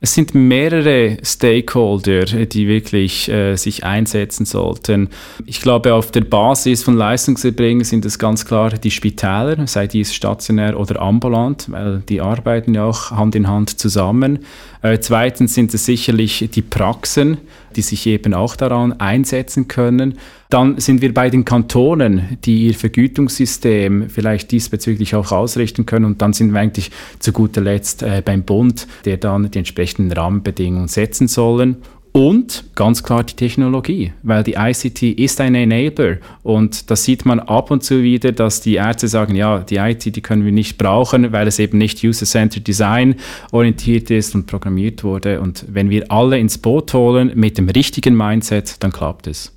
Es 0.00 0.14
sind 0.14 0.32
mehrere 0.32 1.16
Stakeholder, 1.24 2.24
die 2.24 2.68
wirklich 2.68 3.28
äh, 3.28 3.56
sich 3.56 3.82
einsetzen 3.82 4.46
sollten. 4.46 5.08
Ich 5.44 5.60
glaube, 5.60 5.92
auf 5.92 6.12
der 6.12 6.20
Basis 6.20 6.84
von 6.84 6.96
Leistungserbringen 6.96 7.82
sind 7.82 8.04
es 8.04 8.20
ganz 8.20 8.44
klar 8.44 8.70
die 8.70 8.92
Spitäler, 8.92 9.66
sei 9.66 9.88
dies 9.88 10.14
stationär 10.14 10.78
oder 10.78 11.02
ambulant, 11.02 11.72
weil 11.72 12.00
die 12.08 12.20
arbeiten 12.20 12.74
ja 12.74 12.84
auch 12.84 13.10
Hand 13.10 13.34
in 13.34 13.48
Hand 13.48 13.80
zusammen. 13.80 14.44
Äh, 14.82 14.98
zweitens 15.00 15.54
sind 15.54 15.74
es 15.74 15.84
sicherlich 15.84 16.48
die 16.52 16.62
Praxen, 16.62 17.38
die 17.76 17.82
sich 17.82 18.06
eben 18.06 18.34
auch 18.34 18.56
daran 18.56 18.92
einsetzen 19.00 19.68
können. 19.68 20.18
Dann 20.50 20.78
sind 20.78 21.02
wir 21.02 21.12
bei 21.12 21.30
den 21.30 21.44
Kantonen, 21.44 22.38
die 22.44 22.68
ihr 22.68 22.74
Vergütungssystem 22.74 24.08
vielleicht 24.08 24.50
diesbezüglich 24.50 25.14
auch 25.14 25.32
ausrichten 25.32 25.84
können. 25.84 26.04
Und 26.04 26.22
dann 26.22 26.32
sind 26.32 26.52
wir 26.52 26.60
eigentlich 26.60 26.90
zu 27.18 27.32
guter 27.32 27.60
Letzt 27.60 28.02
äh, 28.02 28.22
beim 28.24 28.44
Bund, 28.44 28.86
der 29.04 29.16
dann 29.16 29.50
die 29.50 29.58
entsprechenden 29.58 30.12
Rahmenbedingungen 30.12 30.88
setzen 30.88 31.28
sollen. 31.28 31.76
Und 32.12 32.64
ganz 32.74 33.02
klar 33.02 33.22
die 33.22 33.34
Technologie, 33.34 34.12
weil 34.22 34.42
die 34.42 34.54
ICT 34.54 35.02
ist 35.18 35.40
ein 35.40 35.54
Enabler 35.54 36.18
und 36.42 36.90
das 36.90 37.04
sieht 37.04 37.26
man 37.26 37.38
ab 37.38 37.70
und 37.70 37.84
zu 37.84 38.02
wieder, 38.02 38.32
dass 38.32 38.60
die 38.60 38.74
Ärzte 38.74 39.08
sagen, 39.08 39.34
ja, 39.34 39.60
die 39.60 39.76
IT, 39.76 40.16
die 40.16 40.20
können 40.20 40.44
wir 40.44 40.52
nicht 40.52 40.78
brauchen, 40.78 41.32
weil 41.32 41.46
es 41.46 41.58
eben 41.58 41.78
nicht 41.78 42.02
User-Centered 42.02 42.66
Design 42.66 43.16
orientiert 43.52 44.10
ist 44.10 44.34
und 44.34 44.46
programmiert 44.46 45.04
wurde. 45.04 45.40
Und 45.40 45.66
wenn 45.68 45.90
wir 45.90 46.10
alle 46.10 46.38
ins 46.38 46.58
Boot 46.58 46.92
holen 46.94 47.32
mit 47.34 47.58
dem 47.58 47.68
richtigen 47.68 48.16
Mindset, 48.16 48.82
dann 48.82 48.90
klappt 48.90 49.26
es. 49.26 49.52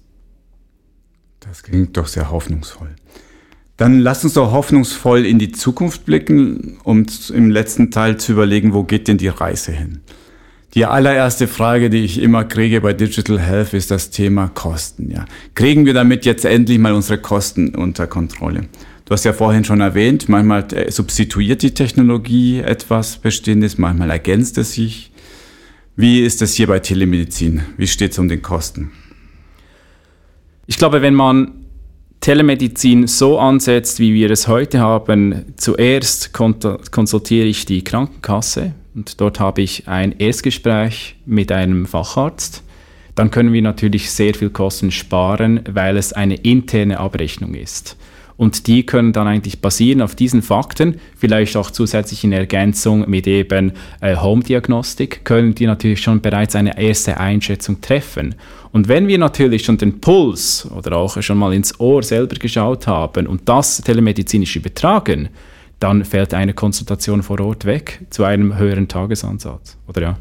Das 1.40 1.64
klingt 1.64 1.98
doch 1.98 2.08
sehr 2.08 2.32
hoffnungsvoll. 2.32 2.96
Dann 3.78 4.00
lass 4.00 4.24
uns 4.24 4.34
doch 4.34 4.52
hoffnungsvoll 4.52 5.26
in 5.26 5.40
die 5.40 5.52
Zukunft 5.52 6.06
blicken, 6.06 6.78
um 6.84 7.06
im 7.34 7.50
letzten 7.50 7.90
Teil 7.90 8.18
zu 8.18 8.34
überlegen, 8.34 8.74
wo 8.74 8.84
geht 8.84 9.08
denn 9.08 9.18
die 9.18 9.30
Reise 9.30 9.72
hin? 9.72 10.02
Die 10.74 10.86
allererste 10.86 11.50
Frage, 11.50 11.90
die 11.90 12.06
ich 12.06 12.22
immer 12.22 12.46
kriege 12.46 12.80
bei 12.80 12.94
Digital 12.94 13.40
Health, 13.40 13.74
ist 13.74 13.92
das 13.92 14.10
Thema 14.10 14.48
Kosten. 14.48 15.12
Ja. 15.12 15.26
Kriegen 15.54 15.86
wir 15.86 15.94
damit 15.94 16.26
jetzt 16.26 16.46
endlich 16.46 16.80
mal 16.80 16.94
unsere 16.94 17.18
Kosten 17.18 17.76
unter 17.76 18.08
Kontrolle? 18.08 18.70
Du 19.04 19.12
hast 19.12 19.26
ja 19.26 19.34
vorhin 19.34 19.66
schon 19.66 19.82
erwähnt, 19.82 20.30
manchmal 20.30 20.66
äh, 20.74 20.90
substituiert 20.90 21.62
die 21.62 21.74
Technologie 21.74 22.60
etwas 22.60 23.18
Bestehendes, 23.18 23.78
manchmal 23.78 24.12
ergänzt 24.12 24.58
es 24.58 24.74
sich. 24.74 25.12
Wie 25.98 26.22
ist 26.22 26.42
es 26.42 26.54
hier 26.54 26.68
bei 26.68 26.80
Telemedizin? 26.80 27.64
Wie 27.76 27.88
steht 27.88 28.14
es 28.14 28.20
um 28.20 28.30
den 28.30 28.42
Kosten? 28.42 28.92
Ich 30.68 30.78
glaube, 30.78 31.02
wenn 31.02 31.16
man 31.16 31.66
Telemedizin 32.22 33.08
so 33.08 33.38
ansetzt, 33.40 34.00
wie 34.00 34.14
wir 34.14 34.32
es 34.32 34.48
heute 34.48 34.80
haben, 34.80 35.54
zuerst 35.58 36.32
konsultiere 36.32 37.48
ich 37.48 37.66
die 37.66 37.84
Krankenkasse 37.84 38.74
und 38.94 39.22
dort 39.22 39.40
habe 39.40 39.62
ich 39.62 39.88
ein 39.88 40.14
Erstgespräch 40.18 41.16
mit 41.26 41.52
einem 41.52 41.86
Facharzt. 41.86 42.64
Dann 43.16 43.32
können 43.32 43.54
wir 43.54 43.62
natürlich 43.62 44.12
sehr 44.12 44.34
viel 44.34 44.50
Kosten 44.50 44.92
sparen, 44.92 45.62
weil 45.70 45.98
es 45.98 46.14
eine 46.14 46.36
interne 46.36 47.00
Abrechnung 47.00 47.54
ist. 47.54 47.98
Und 48.38 48.66
die 48.66 48.86
können 48.86 49.14
dann 49.14 49.28
eigentlich 49.28 49.62
basieren 49.62 50.02
auf 50.02 50.16
diesen 50.16 50.42
Fakten, 50.42 51.00
vielleicht 51.16 51.56
auch 51.56 51.70
zusätzlich 51.70 52.24
in 52.24 52.32
Ergänzung 52.32 53.08
mit 53.08 53.28
eben 53.28 53.74
äh, 54.00 54.16
Home-Diagnostik, 54.16 55.24
können 55.26 55.54
die 55.54 55.68
natürlich 55.68 56.02
schon 56.02 56.22
bereits 56.22 56.56
eine 56.56 56.82
erste 56.82 57.20
Einschätzung 57.20 57.82
treffen. 57.82 58.34
Und 58.72 58.88
wenn 58.88 59.08
wir 59.08 59.20
natürlich 59.20 59.64
schon 59.64 59.78
den 59.78 60.02
Puls 60.02 60.68
oder 60.76 60.98
auch 60.98 61.22
schon 61.22 61.38
mal 61.38 61.54
ins 61.54 61.80
Ohr 61.80 62.02
selber 62.02 62.36
geschaut 62.36 62.88
haben 62.88 63.28
und 63.28 63.48
das 63.48 63.80
telemedizinisch 63.82 64.56
übertragen, 64.56 65.30
dann 65.82 66.06
fällt 66.06 66.34
eine 66.34 66.54
Konsultation 66.54 67.24
vor 67.24 67.40
Ort 67.42 67.66
weg 67.66 68.06
zu 68.10 68.24
einem 68.24 68.58
höheren 68.58 68.88
Tagesansatz, 68.88 69.78
oder 69.88 70.02
ja? 70.02 70.18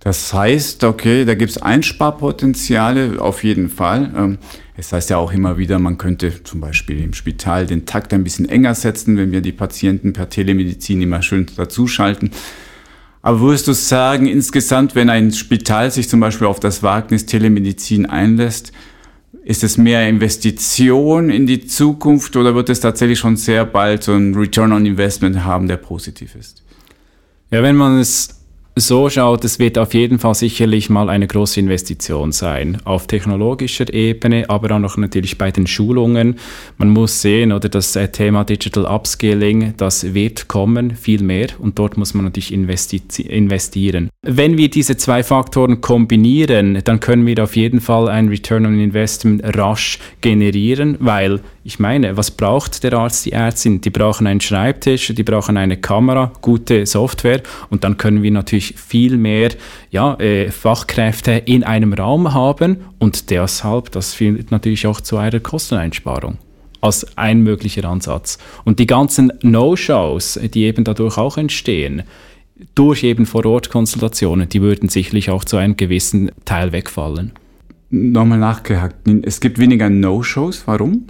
Das 0.00 0.32
heißt, 0.32 0.84
okay, 0.84 1.24
da 1.24 1.34
gibt 1.34 1.50
es 1.50 1.60
Einsparpotenziale 1.60 3.20
auf 3.20 3.42
jeden 3.42 3.68
Fall. 3.68 4.12
Ähm, 4.16 4.38
es 4.76 4.92
heißt 4.92 5.10
ja 5.10 5.16
auch 5.16 5.32
immer 5.32 5.58
wieder, 5.58 5.80
man 5.80 5.98
könnte 5.98 6.44
zum 6.44 6.60
Beispiel 6.60 7.02
im 7.02 7.12
Spital 7.12 7.66
den 7.66 7.84
Takt 7.84 8.14
ein 8.14 8.22
bisschen 8.22 8.48
enger 8.48 8.76
setzen, 8.76 9.16
wenn 9.16 9.32
wir 9.32 9.40
die 9.40 9.52
Patienten 9.52 10.12
per 10.12 10.28
Telemedizin 10.28 11.02
immer 11.02 11.20
schön 11.22 11.46
dazuschalten. 11.56 12.30
Aber 13.22 13.40
würdest 13.40 13.66
du 13.66 13.72
sagen, 13.72 14.26
insgesamt, 14.26 14.94
wenn 14.94 15.10
ein 15.10 15.32
Spital 15.32 15.90
sich 15.90 16.08
zum 16.08 16.20
Beispiel 16.20 16.46
auf 16.46 16.60
das 16.60 16.84
Wagnis 16.84 17.26
Telemedizin 17.26 18.06
einlässt, 18.06 18.72
Ist 19.48 19.64
es 19.64 19.78
mehr 19.78 20.06
Investition 20.06 21.30
in 21.30 21.46
die 21.46 21.66
Zukunft 21.66 22.36
oder 22.36 22.54
wird 22.54 22.68
es 22.68 22.80
tatsächlich 22.80 23.18
schon 23.18 23.38
sehr 23.38 23.64
bald 23.64 24.02
so 24.02 24.12
ein 24.12 24.34
Return 24.34 24.74
on 24.74 24.84
Investment 24.84 25.42
haben, 25.42 25.68
der 25.68 25.78
positiv 25.78 26.34
ist? 26.34 26.62
Ja, 27.50 27.62
wenn 27.62 27.74
man 27.74 27.98
es 27.98 28.37
so 28.80 29.08
schaut, 29.08 29.44
es 29.44 29.58
wird 29.58 29.78
auf 29.78 29.94
jeden 29.94 30.18
Fall 30.18 30.34
sicherlich 30.34 30.90
mal 30.90 31.08
eine 31.08 31.26
große 31.26 31.60
Investition 31.60 32.32
sein. 32.32 32.78
Auf 32.84 33.06
technologischer 33.06 33.92
Ebene, 33.92 34.44
aber 34.48 34.74
auch 34.74 34.78
noch 34.78 34.96
natürlich 34.96 35.38
bei 35.38 35.50
den 35.50 35.66
Schulungen. 35.66 36.36
Man 36.76 36.90
muss 36.90 37.22
sehen, 37.22 37.52
oder 37.52 37.68
das 37.68 37.96
äh, 37.96 38.08
Thema 38.08 38.44
Digital 38.44 38.86
Upscaling, 38.86 39.74
das 39.76 40.14
wird 40.14 40.48
kommen, 40.48 40.96
viel 40.96 41.22
mehr. 41.22 41.48
Und 41.58 41.78
dort 41.78 41.96
muss 41.96 42.14
man 42.14 42.24
natürlich 42.24 42.52
investi 42.52 43.02
investieren. 43.22 44.10
Wenn 44.22 44.58
wir 44.58 44.68
diese 44.68 44.96
zwei 44.96 45.22
Faktoren 45.22 45.80
kombinieren, 45.80 46.80
dann 46.84 47.00
können 47.00 47.26
wir 47.26 47.42
auf 47.42 47.56
jeden 47.56 47.80
Fall 47.80 48.08
ein 48.08 48.28
Return 48.28 48.66
on 48.66 48.78
Investment 48.78 49.42
rasch 49.56 49.98
generieren, 50.20 50.96
weil 51.00 51.40
ich 51.64 51.78
meine, 51.78 52.16
was 52.16 52.30
braucht 52.30 52.82
der 52.82 52.94
Arzt, 52.94 53.26
die 53.26 53.32
Ärztin? 53.32 53.80
Die 53.82 53.90
brauchen 53.90 54.26
einen 54.26 54.40
Schreibtisch, 54.40 55.12
die 55.14 55.22
brauchen 55.22 55.56
eine 55.56 55.76
Kamera, 55.76 56.32
gute 56.40 56.86
Software 56.86 57.42
und 57.68 57.84
dann 57.84 57.98
können 57.98 58.22
wir 58.22 58.30
natürlich 58.30 58.67
viel 58.76 59.16
mehr 59.16 59.50
ja, 59.90 60.14
äh, 60.14 60.50
Fachkräfte 60.50 61.32
in 61.32 61.64
einem 61.64 61.92
Raum 61.92 62.34
haben 62.34 62.78
und 62.98 63.30
deshalb, 63.30 63.92
das 63.92 64.14
führt 64.14 64.50
natürlich 64.50 64.86
auch 64.86 65.00
zu 65.00 65.16
einer 65.16 65.40
Kosteneinsparung 65.40 66.38
als 66.80 67.16
ein 67.16 67.42
möglicher 67.42 67.84
Ansatz. 67.84 68.38
Und 68.64 68.78
die 68.78 68.86
ganzen 68.86 69.32
No-Shows, 69.42 70.38
die 70.54 70.64
eben 70.64 70.84
dadurch 70.84 71.18
auch 71.18 71.36
entstehen, 71.36 72.02
durch 72.74 73.04
eben 73.04 73.26
Vor-Ort-Konsultationen, 73.26 74.48
die 74.48 74.62
würden 74.62 74.88
sicherlich 74.88 75.30
auch 75.30 75.44
zu 75.44 75.56
einem 75.56 75.76
gewissen 75.76 76.30
Teil 76.44 76.72
wegfallen. 76.72 77.32
Nochmal 77.90 78.38
nachgehakt. 78.38 79.08
Es 79.22 79.40
gibt 79.40 79.58
weniger 79.58 79.88
No-Shows. 79.88 80.64
Warum? 80.66 81.06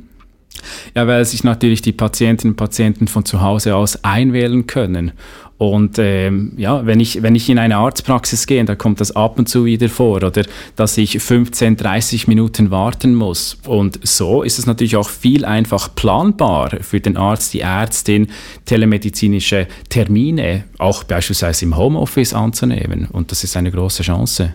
Ja, 0.94 1.06
weil 1.06 1.24
sich 1.24 1.44
natürlich 1.44 1.82
die 1.82 1.92
Patientinnen 1.92 2.52
und 2.52 2.56
Patienten 2.56 3.08
von 3.08 3.24
zu 3.24 3.40
Hause 3.40 3.76
aus 3.76 4.02
einwählen 4.04 4.66
können. 4.66 5.12
Und 5.58 5.98
ähm, 5.98 6.52
ja, 6.56 6.86
wenn 6.86 7.00
ich, 7.00 7.22
wenn 7.22 7.34
ich 7.34 7.50
in 7.50 7.58
eine 7.58 7.76
Arztpraxis 7.78 8.46
gehe, 8.46 8.64
da 8.64 8.76
kommt 8.76 9.00
das 9.00 9.10
ab 9.10 9.40
und 9.40 9.48
zu 9.48 9.64
wieder 9.64 9.88
vor, 9.88 10.22
oder 10.22 10.44
dass 10.76 10.96
ich 10.96 11.18
15, 11.18 11.76
30 11.76 12.28
Minuten 12.28 12.70
warten 12.70 13.12
muss. 13.12 13.58
Und 13.66 13.98
so 14.06 14.44
ist 14.44 14.60
es 14.60 14.66
natürlich 14.66 14.96
auch 14.96 15.08
viel 15.08 15.44
einfach 15.44 15.92
planbar 15.96 16.70
für 16.80 17.00
den 17.00 17.16
Arzt, 17.16 17.54
die 17.54 17.60
Ärztin, 17.60 18.28
telemedizinische 18.66 19.66
Termine 19.88 20.64
auch 20.78 21.02
beispielsweise 21.02 21.64
im 21.64 21.76
Homeoffice 21.76 22.34
anzunehmen. 22.34 23.08
Und 23.10 23.32
das 23.32 23.42
ist 23.42 23.56
eine 23.56 23.72
große 23.72 24.04
Chance. 24.04 24.54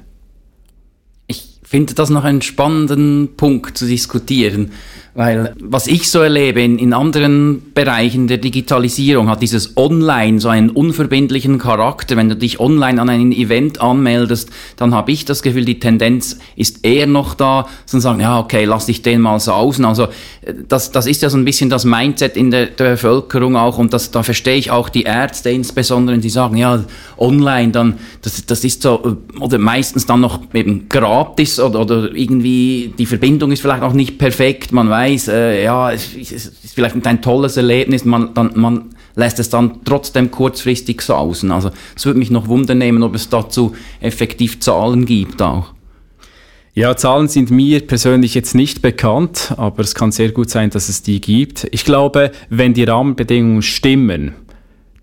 Ich 1.28 1.60
finde 1.64 1.96
das 1.96 2.12
noch 2.12 2.24
einen 2.24 2.42
spannenden 2.42 3.36
Punkt 3.36 3.78
zu 3.78 3.88
diskutieren. 3.88 4.72
Weil 5.16 5.54
was 5.62 5.86
ich 5.86 6.10
so 6.10 6.22
erlebe 6.22 6.60
in, 6.62 6.80
in 6.80 6.92
anderen 6.92 7.72
Bereichen 7.76 8.28
der 8.28 8.40
Digitalisierung 8.40 9.30
hat 9.30 9.44
dieses 9.44 9.78
Online 9.78 10.40
so 10.40 10.50
einen 10.50 10.72
unverbindlichen 10.72 11.60
Charakter. 11.60 12.18
Wenn 12.18 12.30
du 12.30 12.36
dich 12.36 12.60
online 12.60 13.00
an 13.00 13.10
ein 13.10 13.32
Event 13.32 13.80
anmeldest, 13.80 14.50
dann 14.76 14.96
habe 14.96 15.12
ich 15.12 15.24
das 15.26 15.44
Gefühl, 15.44 15.66
die 15.66 15.80
Tendenz 15.80 16.40
ist 16.56 16.84
eher 16.84 17.06
noch 17.06 17.36
da, 17.36 17.68
zu 17.86 18.00
sagen, 18.00 18.22
ja, 18.22 18.40
okay, 18.40 18.66
lass 18.66 18.88
dich 18.88 19.04
den 19.04 19.22
mal 19.22 19.40
sausen. 19.40 19.86
Also 19.86 20.08
das, 20.68 20.92
das 20.92 21.06
ist 21.06 21.22
ja 21.22 21.30
so 21.30 21.38
ein 21.38 21.46
bisschen 21.46 21.70
das 21.70 21.86
Mindset 21.86 22.36
in 22.36 22.50
der, 22.50 22.66
der 22.66 22.92
Bevölkerung 22.92 23.56
auch 23.56 23.78
und 23.78 23.94
das, 23.94 24.10
da 24.10 24.24
verstehe 24.24 24.56
ich 24.56 24.72
auch 24.72 24.90
die 24.90 25.04
Ärzte 25.04 25.52
insbesondere, 25.52 26.18
die 26.18 26.30
sagen, 26.30 26.58
ja, 26.58 26.84
online, 27.20 27.72
dann, 27.72 28.00
das, 28.24 28.48
das 28.48 28.64
ist 28.64 28.82
so, 28.82 29.18
oder 29.40 29.60
meistens 29.60 30.08
dann 30.08 30.22
noch 30.22 30.42
eben 30.56 30.90
gratis 30.90 31.60
oder, 31.60 31.82
oder 31.82 32.16
irgendwie 32.16 32.96
die 32.98 33.06
Verbindung 33.06 33.52
ist 33.52 33.62
vielleicht 33.62 33.84
auch 33.84 33.94
nicht 33.94 34.18
perfekt, 34.18 34.72
man 34.72 34.90
weiß, 34.90 35.03
weiß, 35.04 35.28
äh, 35.30 35.64
ja, 35.64 35.92
es, 35.92 36.16
es, 36.16 36.32
ist 36.32 36.74
vielleicht 36.74 36.96
ein 37.06 37.22
tolles 37.22 37.58
Erlebnis, 37.58 38.06
man, 38.06 38.34
dann, 38.34 38.52
man 38.56 38.90
lässt 39.16 39.40
es 39.40 39.50
dann 39.50 39.84
trotzdem 39.84 40.32
kurzfristig 40.32 41.02
sausen. 41.02 41.52
Also 41.52 41.72
es 41.96 42.06
würde 42.06 42.20
mich 42.20 42.32
noch 42.32 42.48
wundern 42.48 42.80
nehmen, 42.80 43.04
ob 43.04 43.16
es 43.16 43.30
dazu 43.30 43.76
effektiv 44.00 44.60
Zahlen 44.60 45.06
gibt 45.06 45.42
auch. 45.42 45.74
Ja, 46.76 46.96
Zahlen 46.96 47.28
sind 47.28 47.52
mir 47.52 47.86
persönlich 47.86 48.34
jetzt 48.34 48.56
nicht 48.56 48.82
bekannt, 48.82 49.54
aber 49.58 49.84
es 49.84 49.94
kann 49.94 50.12
sehr 50.12 50.32
gut 50.32 50.50
sein, 50.50 50.72
dass 50.72 50.90
es 50.90 51.04
die 51.04 51.22
gibt. 51.22 51.68
Ich 51.72 51.86
glaube, 51.86 52.32
wenn 52.50 52.74
die 52.74 52.84
Rahmenbedingungen 52.84 53.62
stimmen, 53.62 54.34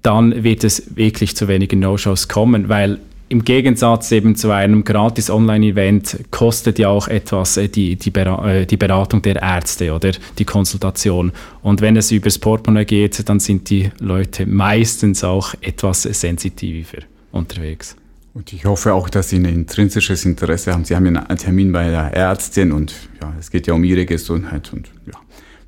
dann 0.02 0.42
wird 0.42 0.64
es 0.64 0.96
wirklich 0.96 1.36
zu 1.36 1.46
wenigen 1.46 1.78
No-Shows 1.78 2.26
kommen, 2.26 2.68
weil 2.68 2.98
im 3.30 3.44
Gegensatz 3.44 4.10
eben 4.10 4.34
zu 4.34 4.50
einem 4.50 4.82
gratis 4.82 5.30
Online-Event 5.30 6.18
kostet 6.32 6.80
ja 6.80 6.88
auch 6.88 7.06
etwas 7.06 7.56
äh, 7.56 7.68
die, 7.68 7.94
die, 7.94 8.12
äh, 8.12 8.66
die, 8.66 8.76
Beratung 8.76 9.22
der 9.22 9.36
Ärzte 9.40 9.94
oder 9.94 10.10
die 10.36 10.44
Konsultation. 10.44 11.30
Und 11.62 11.80
wenn 11.80 11.96
es 11.96 12.10
übers 12.10 12.40
Portemonnaie 12.40 12.84
geht, 12.84 13.28
dann 13.28 13.38
sind 13.38 13.70
die 13.70 13.90
Leute 14.00 14.46
meistens 14.46 15.22
auch 15.22 15.54
etwas 15.60 16.02
sensitiver 16.02 16.98
unterwegs. 17.30 17.96
Und 18.34 18.52
ich 18.52 18.64
hoffe 18.64 18.94
auch, 18.94 19.08
dass 19.08 19.30
Sie 19.30 19.36
ein 19.36 19.44
intrinsisches 19.44 20.24
Interesse 20.24 20.72
haben. 20.72 20.84
Sie 20.84 20.96
haben 20.96 21.06
ja 21.06 21.22
einen 21.22 21.38
Termin 21.38 21.70
bei 21.70 21.88
der 21.88 22.12
Ärztin 22.12 22.72
und 22.72 22.92
ja, 23.22 23.32
es 23.38 23.52
geht 23.52 23.68
ja 23.68 23.74
um 23.74 23.84
Ihre 23.84 24.06
Gesundheit. 24.06 24.72
Und 24.72 24.88
ja, 25.06 25.18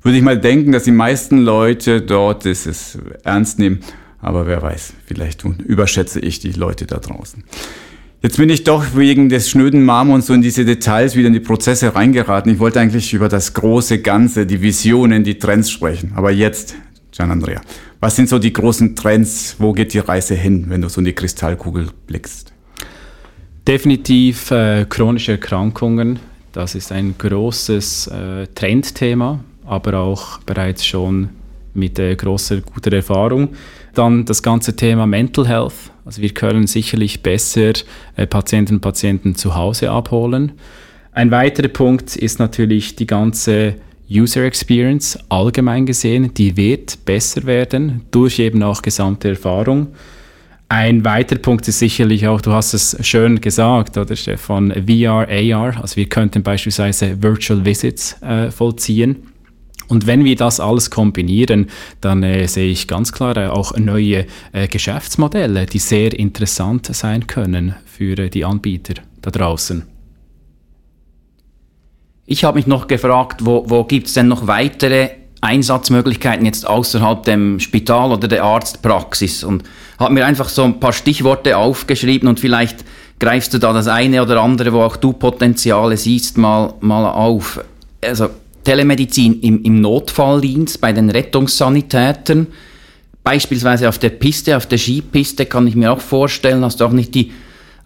würde 0.01 0.17
ich 0.17 0.23
mal 0.23 0.39
denken, 0.39 0.73
dass 0.73 0.83
die 0.83 0.91
meisten 0.91 1.37
Leute 1.37 2.01
dort 2.01 2.45
es 2.45 2.97
ernst 3.23 3.57
nehmen 3.57 3.79
aber 4.23 4.47
wer 4.47 4.61
weiß, 4.61 4.93
vielleicht 5.05 5.43
überschätze 5.43 6.19
ich 6.19 6.39
die 6.39 6.53
Leute 6.53 6.85
da 6.85 6.97
draußen. 6.97 7.43
Jetzt 8.21 8.37
bin 8.37 8.49
ich 8.49 8.63
doch 8.63 8.95
wegen 8.95 9.27
des 9.27 9.49
schnöden 9.49 9.83
Marmons 9.83 10.29
in 10.29 10.41
diese 10.41 10.63
Details 10.63 11.17
wieder 11.17 11.27
in 11.27 11.33
die 11.33 11.41
Prozesse 11.41 11.93
reingeraten. 11.93 12.53
Ich 12.53 12.59
wollte 12.59 12.79
eigentlich 12.79 13.13
über 13.13 13.27
das 13.27 13.53
große 13.53 14.01
Ganze, 14.01 14.45
die 14.45 14.61
Visionen, 14.61 15.25
die 15.25 15.37
Trends 15.37 15.69
sprechen. 15.69 16.13
Aber 16.15 16.31
jetzt, 16.31 16.75
Gian 17.11 17.31
Andrea, 17.31 17.59
was 17.99 18.15
sind 18.15 18.29
so 18.29 18.39
die 18.39 18.53
großen 18.53 18.95
Trends? 18.95 19.57
Wo 19.59 19.73
geht 19.73 19.93
die 19.93 19.99
Reise 19.99 20.35
hin, 20.35 20.65
wenn 20.69 20.81
du 20.81 20.87
so 20.87 21.01
in 21.01 21.05
die 21.05 21.13
Kristallkugel 21.13 21.87
blickst? 22.07 22.53
Definitiv 23.67 24.51
äh, 24.51 24.85
chronische 24.87 25.33
Erkrankungen. 25.33 26.19
Das 26.53 26.75
ist 26.75 26.93
ein 26.93 27.15
großes 27.17 28.07
äh, 28.07 28.47
Trendthema, 28.55 29.43
aber 29.65 29.99
auch 29.99 30.37
bereits 30.39 30.85
schon 30.85 31.27
mit 31.73 31.99
äh, 31.99 32.15
großer 32.15 32.61
guter 32.61 32.93
Erfahrung. 32.93 33.49
Dann 33.93 34.25
das 34.25 34.41
ganze 34.41 34.75
Thema 34.75 35.05
Mental 35.05 35.47
Health. 35.47 35.91
Also 36.05 36.21
wir 36.21 36.31
können 36.31 36.67
sicherlich 36.67 37.21
besser 37.21 37.73
äh, 38.15 38.25
Patientinnen 38.27 38.77
und 38.77 38.81
Patienten 38.81 39.35
zu 39.35 39.55
Hause 39.55 39.91
abholen. 39.91 40.53
Ein 41.11 41.31
weiterer 41.31 41.67
Punkt 41.67 42.15
ist 42.15 42.39
natürlich 42.39 42.95
die 42.95 43.05
ganze 43.05 43.75
User 44.09 44.43
Experience 44.43 45.17
allgemein 45.29 45.85
gesehen. 45.85 46.33
Die 46.33 46.57
wird 46.57 47.05
besser 47.05 47.45
werden 47.45 48.01
durch 48.11 48.39
eben 48.39 48.63
auch 48.63 48.81
gesamte 48.81 49.29
Erfahrung. 49.29 49.87
Ein 50.69 51.05
weiterer 51.05 51.39
Punkt 51.39 51.67
ist 51.67 51.77
sicherlich 51.77 52.27
auch, 52.27 52.41
du 52.41 52.51
hast 52.51 52.73
es 52.73 52.97
schön 53.01 53.39
gesagt, 53.39 53.95
oder 53.95 54.15
Stefan, 54.15 54.73
VR, 54.87 55.27
AR. 55.29 55.79
Also 55.79 55.97
wir 55.97 56.09
könnten 56.09 56.41
beispielsweise 56.41 57.21
Virtual 57.21 57.63
Visits 57.63 58.19
äh, 58.23 58.49
vollziehen 58.49 59.32
und 59.87 60.07
wenn 60.07 60.23
wir 60.23 60.35
das 60.35 60.59
alles 60.59 60.89
kombinieren, 60.89 61.67
dann 62.01 62.23
äh, 62.23 62.47
sehe 62.47 62.71
ich 62.71 62.87
ganz 62.87 63.11
klar 63.11 63.37
äh, 63.37 63.47
auch 63.47 63.77
neue 63.77 64.25
äh, 64.51 64.67
Geschäftsmodelle, 64.67 65.65
die 65.65 65.79
sehr 65.79 66.17
interessant 66.17 66.87
sein 66.93 67.27
können 67.27 67.75
für 67.85 68.17
äh, 68.17 68.29
die 68.29 68.45
Anbieter 68.45 68.95
da 69.21 69.31
draußen. 69.31 69.83
Ich 72.25 72.43
habe 72.43 72.57
mich 72.57 72.67
noch 72.67 72.87
gefragt, 72.87 73.45
wo, 73.45 73.65
wo 73.67 73.83
gibt 73.83 74.07
es 74.07 74.13
denn 74.13 74.27
noch 74.27 74.47
weitere 74.47 75.09
Einsatzmöglichkeiten 75.41 76.45
jetzt 76.45 76.65
außerhalb 76.65 77.23
dem 77.23 77.59
Spital 77.59 78.13
oder 78.13 78.29
der 78.29 78.43
Arztpraxis? 78.43 79.43
Und 79.43 79.63
habe 79.99 80.13
mir 80.13 80.25
einfach 80.25 80.47
so 80.47 80.63
ein 80.63 80.79
paar 80.79 80.93
Stichworte 80.93 81.57
aufgeschrieben 81.57 82.29
und 82.29 82.39
vielleicht 82.39 82.85
greifst 83.19 83.53
du 83.53 83.57
da 83.57 83.73
das 83.73 83.87
eine 83.87 84.21
oder 84.21 84.41
andere, 84.41 84.71
wo 84.73 84.81
auch 84.81 84.95
du 84.95 85.13
Potenziale 85.13 85.97
siehst, 85.97 86.37
mal, 86.37 86.73
mal 86.79 87.09
auf. 87.11 87.59
Also 88.01 88.29
Telemedizin 88.63 89.39
im, 89.41 89.63
im 89.63 89.81
Notfalldienst 89.81 90.79
bei 90.81 90.93
den 90.93 91.09
Rettungssanitätern. 91.09 92.47
Beispielsweise 93.23 93.87
auf 93.87 93.97
der 93.99 94.09
Piste, 94.09 94.57
auf 94.57 94.65
der 94.65 94.77
Skipiste 94.77 95.45
kann 95.45 95.67
ich 95.67 95.75
mir 95.75 95.91
auch 95.91 96.01
vorstellen, 96.01 96.63
hast 96.63 96.81
du 96.81 96.85
auch 96.85 96.91
nicht 96.91 97.15
die, 97.15 97.31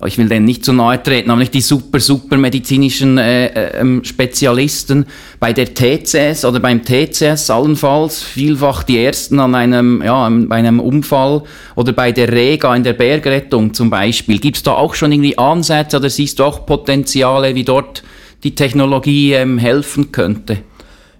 ich 0.05 0.17
will 0.17 0.29
denen 0.29 0.45
nicht 0.45 0.65
zu 0.65 0.73
nahe 0.73 1.01
treten, 1.01 1.29
aber 1.29 1.39
nicht 1.39 1.53
die 1.53 1.61
super, 1.61 1.99
super 1.99 2.37
medizinischen 2.37 3.19
äh, 3.19 3.47
äh, 3.47 3.79
ähm, 3.79 4.03
Spezialisten. 4.03 5.05
Bei 5.39 5.53
der 5.53 5.73
TCS 5.73 6.43
oder 6.45 6.59
beim 6.59 6.83
TCS 6.83 7.51
allenfalls 7.51 8.23
vielfach 8.23 8.83
die 8.83 8.99
ersten 8.99 9.39
an 9.39 9.53
einem, 9.53 10.01
ja, 10.03 10.27
bei 10.29 10.55
einem 10.55 10.79
Unfall 10.79 11.43
oder 11.75 11.93
bei 11.93 12.11
der 12.11 12.31
Rega 12.31 12.75
in 12.75 12.83
der 12.83 12.93
Bergrettung 12.93 13.73
zum 13.75 13.91
Beispiel. 13.91 14.39
Gibt 14.39 14.57
es 14.57 14.63
da 14.63 14.73
auch 14.73 14.95
schon 14.95 15.11
irgendwie 15.11 15.37
Ansätze 15.37 15.97
oder 15.97 16.09
siehst 16.09 16.39
du 16.39 16.43
auch 16.43 16.65
Potenziale, 16.65 17.53
wie 17.53 17.63
dort 17.63 18.03
die 18.47 18.55
Technologie 18.55 19.33
ähm, 19.33 19.57
helfen 19.57 20.13
könnte? 20.13 20.59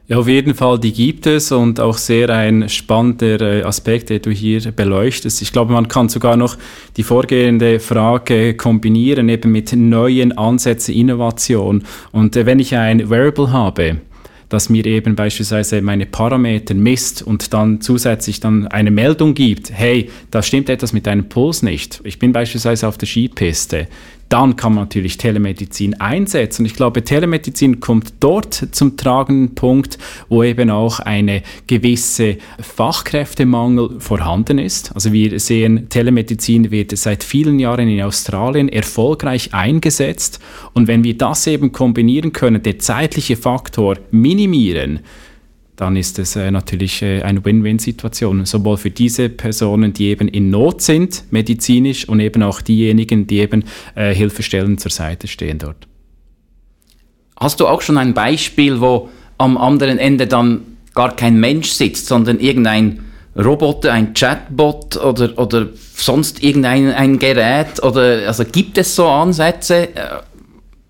Ja, 0.07 0.17
auf 0.17 0.29
jeden 0.29 0.55
Fall, 0.55 0.79
die 0.79 0.93
gibt 0.93 1.27
es 1.27 1.51
und 1.51 1.81
auch 1.81 1.97
sehr 1.97 2.29
ein 2.29 2.69
spannender 2.69 3.41
äh, 3.41 3.63
Aspekt, 3.63 4.09
den 4.09 4.21
du 4.21 4.31
hier 4.31 4.61
beleuchtest. 4.71 5.41
Ich 5.41 5.51
glaube, 5.51 5.73
man 5.73 5.89
kann 5.89 6.07
sogar 6.07 6.37
noch 6.37 6.55
die 6.95 7.03
vorgehende 7.03 7.81
Frage 7.81 8.53
kombinieren, 8.53 9.27
eben 9.27 9.51
mit 9.51 9.73
neuen 9.75 10.37
Ansätzen, 10.37 10.95
Innovation. 10.95 11.83
Und 12.13 12.37
äh, 12.37 12.45
wenn 12.45 12.59
ich 12.59 12.73
ein 12.73 13.09
Wearable 13.09 13.51
habe, 13.51 13.97
das 14.47 14.69
mir 14.69 14.85
eben 14.85 15.17
beispielsweise 15.17 15.81
meine 15.81 16.05
Parameter 16.05 16.73
misst 16.73 17.21
und 17.21 17.53
dann 17.53 17.81
zusätzlich 17.81 18.39
dann 18.39 18.67
eine 18.67 18.91
Meldung 18.91 19.33
gibt, 19.33 19.73
hey, 19.73 20.09
da 20.31 20.41
stimmt 20.41 20.69
etwas 20.69 20.93
mit 20.93 21.05
deinem 21.05 21.27
Puls 21.27 21.63
nicht. 21.63 21.99
Ich 22.05 22.17
bin 22.17 22.31
beispielsweise 22.31 22.87
auf 22.87 22.97
der 22.97 23.07
Skipiste 23.09 23.87
dann 24.29 24.55
kann 24.55 24.73
man 24.73 24.83
natürlich 24.85 25.17
Telemedizin 25.17 25.99
einsetzen. 25.99 26.61
Und 26.61 26.65
ich 26.67 26.75
glaube, 26.75 27.03
Telemedizin 27.03 27.79
kommt 27.79 28.13
dort 28.19 28.67
zum 28.71 28.97
tragenden 28.97 29.55
Punkt, 29.55 29.97
wo 30.29 30.43
eben 30.43 30.69
auch 30.69 30.99
eine 30.99 31.43
gewisse 31.67 32.37
Fachkräftemangel 32.59 33.99
vorhanden 33.99 34.59
ist. 34.59 34.93
Also 34.93 35.13
wir 35.13 35.39
sehen, 35.39 35.89
Telemedizin 35.89 36.71
wird 36.71 36.97
seit 36.97 37.23
vielen 37.23 37.59
Jahren 37.59 37.87
in 37.87 38.01
Australien 38.01 38.69
erfolgreich 38.69 39.53
eingesetzt. 39.53 40.39
Und 40.73 40.87
wenn 40.87 41.03
wir 41.03 41.17
das 41.17 41.47
eben 41.47 41.71
kombinieren 41.71 42.33
können, 42.33 42.61
der 42.61 42.79
zeitliche 42.79 43.37
Faktor 43.37 43.97
minimieren, 44.11 44.99
dann 45.77 45.95
ist 45.95 46.17
es 46.19 46.35
äh, 46.35 46.49
natürlich 46.51 47.01
äh, 47.03 47.21
eine 47.21 47.45
Win-Win-Situation, 47.45 48.45
sowohl 48.45 48.77
für 48.77 48.89
diese 48.89 49.29
Personen, 49.29 49.93
die 49.93 50.07
eben 50.07 50.27
in 50.27 50.49
Not 50.49 50.81
sind, 50.81 51.23
medizinisch, 51.29 52.09
und 52.09 52.19
eben 52.19 52.43
auch 52.43 52.61
diejenigen, 52.61 53.27
die 53.27 53.39
eben 53.39 53.63
äh, 53.95 54.13
Hilfestellen 54.13 54.79
zur 54.79 54.91
Seite 54.91 55.27
stehen 55.27 55.59
dort. 55.59 55.87
Hast 57.39 57.59
du 57.59 57.67
auch 57.67 57.81
schon 57.81 57.99
ein 57.99 58.15
Beispiel, 58.15 58.81
wo 58.81 59.09
am 59.37 59.55
anderen 59.55 59.99
Ende 59.99 60.25
dann 60.25 60.61
gar 60.95 61.15
kein 61.15 61.39
Mensch 61.39 61.69
sitzt, 61.69 62.07
sondern 62.07 62.39
irgendein 62.39 63.01
Roboter, 63.37 63.93
ein 63.93 64.15
Chatbot 64.15 64.97
oder, 64.97 65.37
oder 65.37 65.67
sonst 65.93 66.41
irgendein 66.41 66.91
ein 66.91 67.19
Gerät? 67.19 67.83
Oder, 67.83 68.27
also 68.27 68.43
gibt 68.45 68.79
es 68.79 68.95
so 68.95 69.07
Ansätze? 69.07 69.89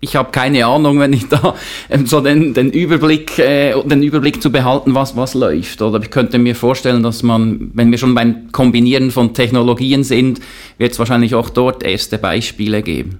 ich 0.00 0.16
habe 0.16 0.30
keine 0.30 0.66
Ahnung, 0.66 1.00
wenn 1.00 1.12
ich 1.12 1.28
da 1.28 1.54
ähm, 1.90 2.06
so 2.06 2.20
den, 2.20 2.54
den 2.54 2.70
Überblick, 2.70 3.38
äh, 3.38 3.74
den 3.84 4.02
Überblick 4.02 4.42
zu 4.42 4.50
behalten, 4.50 4.94
was, 4.94 5.16
was 5.16 5.34
läuft. 5.34 5.82
Oder 5.82 6.00
ich 6.00 6.10
könnte 6.10 6.38
mir 6.38 6.54
vorstellen, 6.54 7.02
dass 7.02 7.22
man, 7.22 7.70
wenn 7.74 7.90
wir 7.90 7.98
schon 7.98 8.14
beim 8.14 8.50
Kombinieren 8.52 9.10
von 9.10 9.34
Technologien 9.34 10.04
sind, 10.04 10.40
wird 10.78 10.92
es 10.92 10.98
wahrscheinlich 10.98 11.34
auch 11.34 11.50
dort 11.50 11.82
erste 11.82 12.18
Beispiele 12.18 12.82
geben. 12.82 13.18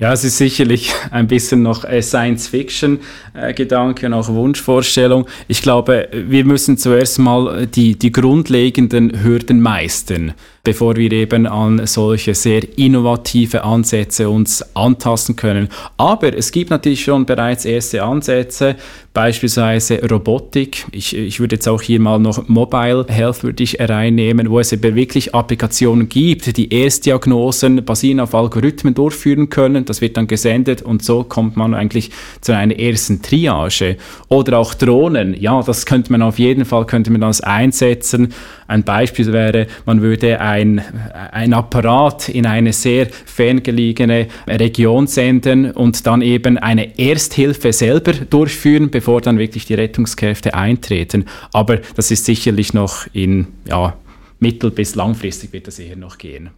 Ja, 0.00 0.12
es 0.12 0.22
ist 0.22 0.38
sicherlich 0.38 0.92
ein 1.10 1.26
bisschen 1.26 1.62
noch 1.62 1.84
äh, 1.84 2.02
Science-Fiction-Gedanke 2.02 4.06
und 4.06 4.14
auch 4.14 4.28
Wunschvorstellung. 4.28 5.26
Ich 5.48 5.62
glaube, 5.62 6.08
wir 6.12 6.44
müssen 6.44 6.78
zuerst 6.78 7.18
mal 7.18 7.66
die, 7.66 7.98
die 7.98 8.12
grundlegenden 8.12 9.24
Hürden 9.24 9.60
meistern 9.60 10.34
bevor 10.68 10.96
wir 10.96 11.10
eben 11.12 11.46
an 11.46 11.86
solche 11.86 12.34
sehr 12.34 12.60
innovative 12.76 13.64
Ansätze 13.64 14.28
uns 14.28 14.62
antasten 14.76 15.34
können. 15.34 15.70
Aber 15.96 16.36
es 16.36 16.52
gibt 16.52 16.68
natürlich 16.68 17.04
schon 17.04 17.24
bereits 17.24 17.64
erste 17.64 18.02
Ansätze, 18.02 18.76
beispielsweise 19.14 19.98
Robotik. 20.08 20.86
Ich, 20.92 21.16
ich 21.16 21.40
würde 21.40 21.56
jetzt 21.56 21.66
auch 21.66 21.80
hier 21.80 22.00
mal 22.00 22.18
noch 22.18 22.46
Mobile 22.48 23.06
Health 23.08 23.42
würde 23.42 23.62
ich 23.64 23.80
reinnehmen, 23.80 24.50
wo 24.50 24.60
es 24.60 24.72
eben 24.72 24.94
wirklich 24.94 25.34
Applikationen 25.34 26.08
gibt, 26.08 26.56
die 26.56 26.72
Erstdiagnosen 26.72 27.84
basierend 27.84 28.20
auf 28.20 28.34
Algorithmen 28.34 28.92
durchführen 28.94 29.48
können. 29.48 29.86
Das 29.86 30.02
wird 30.02 30.18
dann 30.18 30.26
gesendet 30.26 30.82
und 30.82 31.02
so 31.02 31.24
kommt 31.24 31.56
man 31.56 31.72
eigentlich 31.72 32.10
zu 32.42 32.54
einer 32.54 32.78
ersten 32.78 33.22
Triage. 33.22 33.96
Oder 34.28 34.58
auch 34.58 34.74
Drohnen. 34.74 35.34
Ja, 35.40 35.62
das 35.62 35.86
könnte 35.86 36.12
man 36.12 36.20
auf 36.20 36.38
jeden 36.38 36.66
Fall 36.66 36.86
könnte 36.86 37.10
man 37.10 37.22
das 37.22 37.40
einsetzen. 37.40 38.34
Ein 38.68 38.84
Beispiel 38.84 39.32
wäre, 39.32 39.66
man 39.86 40.02
würde 40.02 40.40
ein, 40.40 40.57
ein 40.58 41.52
Apparat 41.52 42.28
in 42.28 42.46
eine 42.46 42.72
sehr 42.72 43.08
ferngelegene 43.10 44.28
Region 44.46 45.06
senden 45.06 45.70
und 45.70 46.06
dann 46.06 46.22
eben 46.22 46.58
eine 46.58 46.98
Ersthilfe 46.98 47.72
selber 47.72 48.12
durchführen, 48.12 48.90
bevor 48.90 49.20
dann 49.20 49.38
wirklich 49.38 49.66
die 49.66 49.74
Rettungskräfte 49.74 50.54
eintreten. 50.54 51.26
Aber 51.52 51.78
das 51.96 52.10
ist 52.10 52.24
sicherlich 52.24 52.74
noch 52.74 53.06
in 53.12 53.48
ja, 53.66 53.96
mittel- 54.40 54.70
bis 54.70 54.94
langfristig 54.94 55.52
wird 55.52 55.66
das 55.66 55.78
eher 55.78 55.96
noch 55.96 56.18
gehen. 56.18 56.50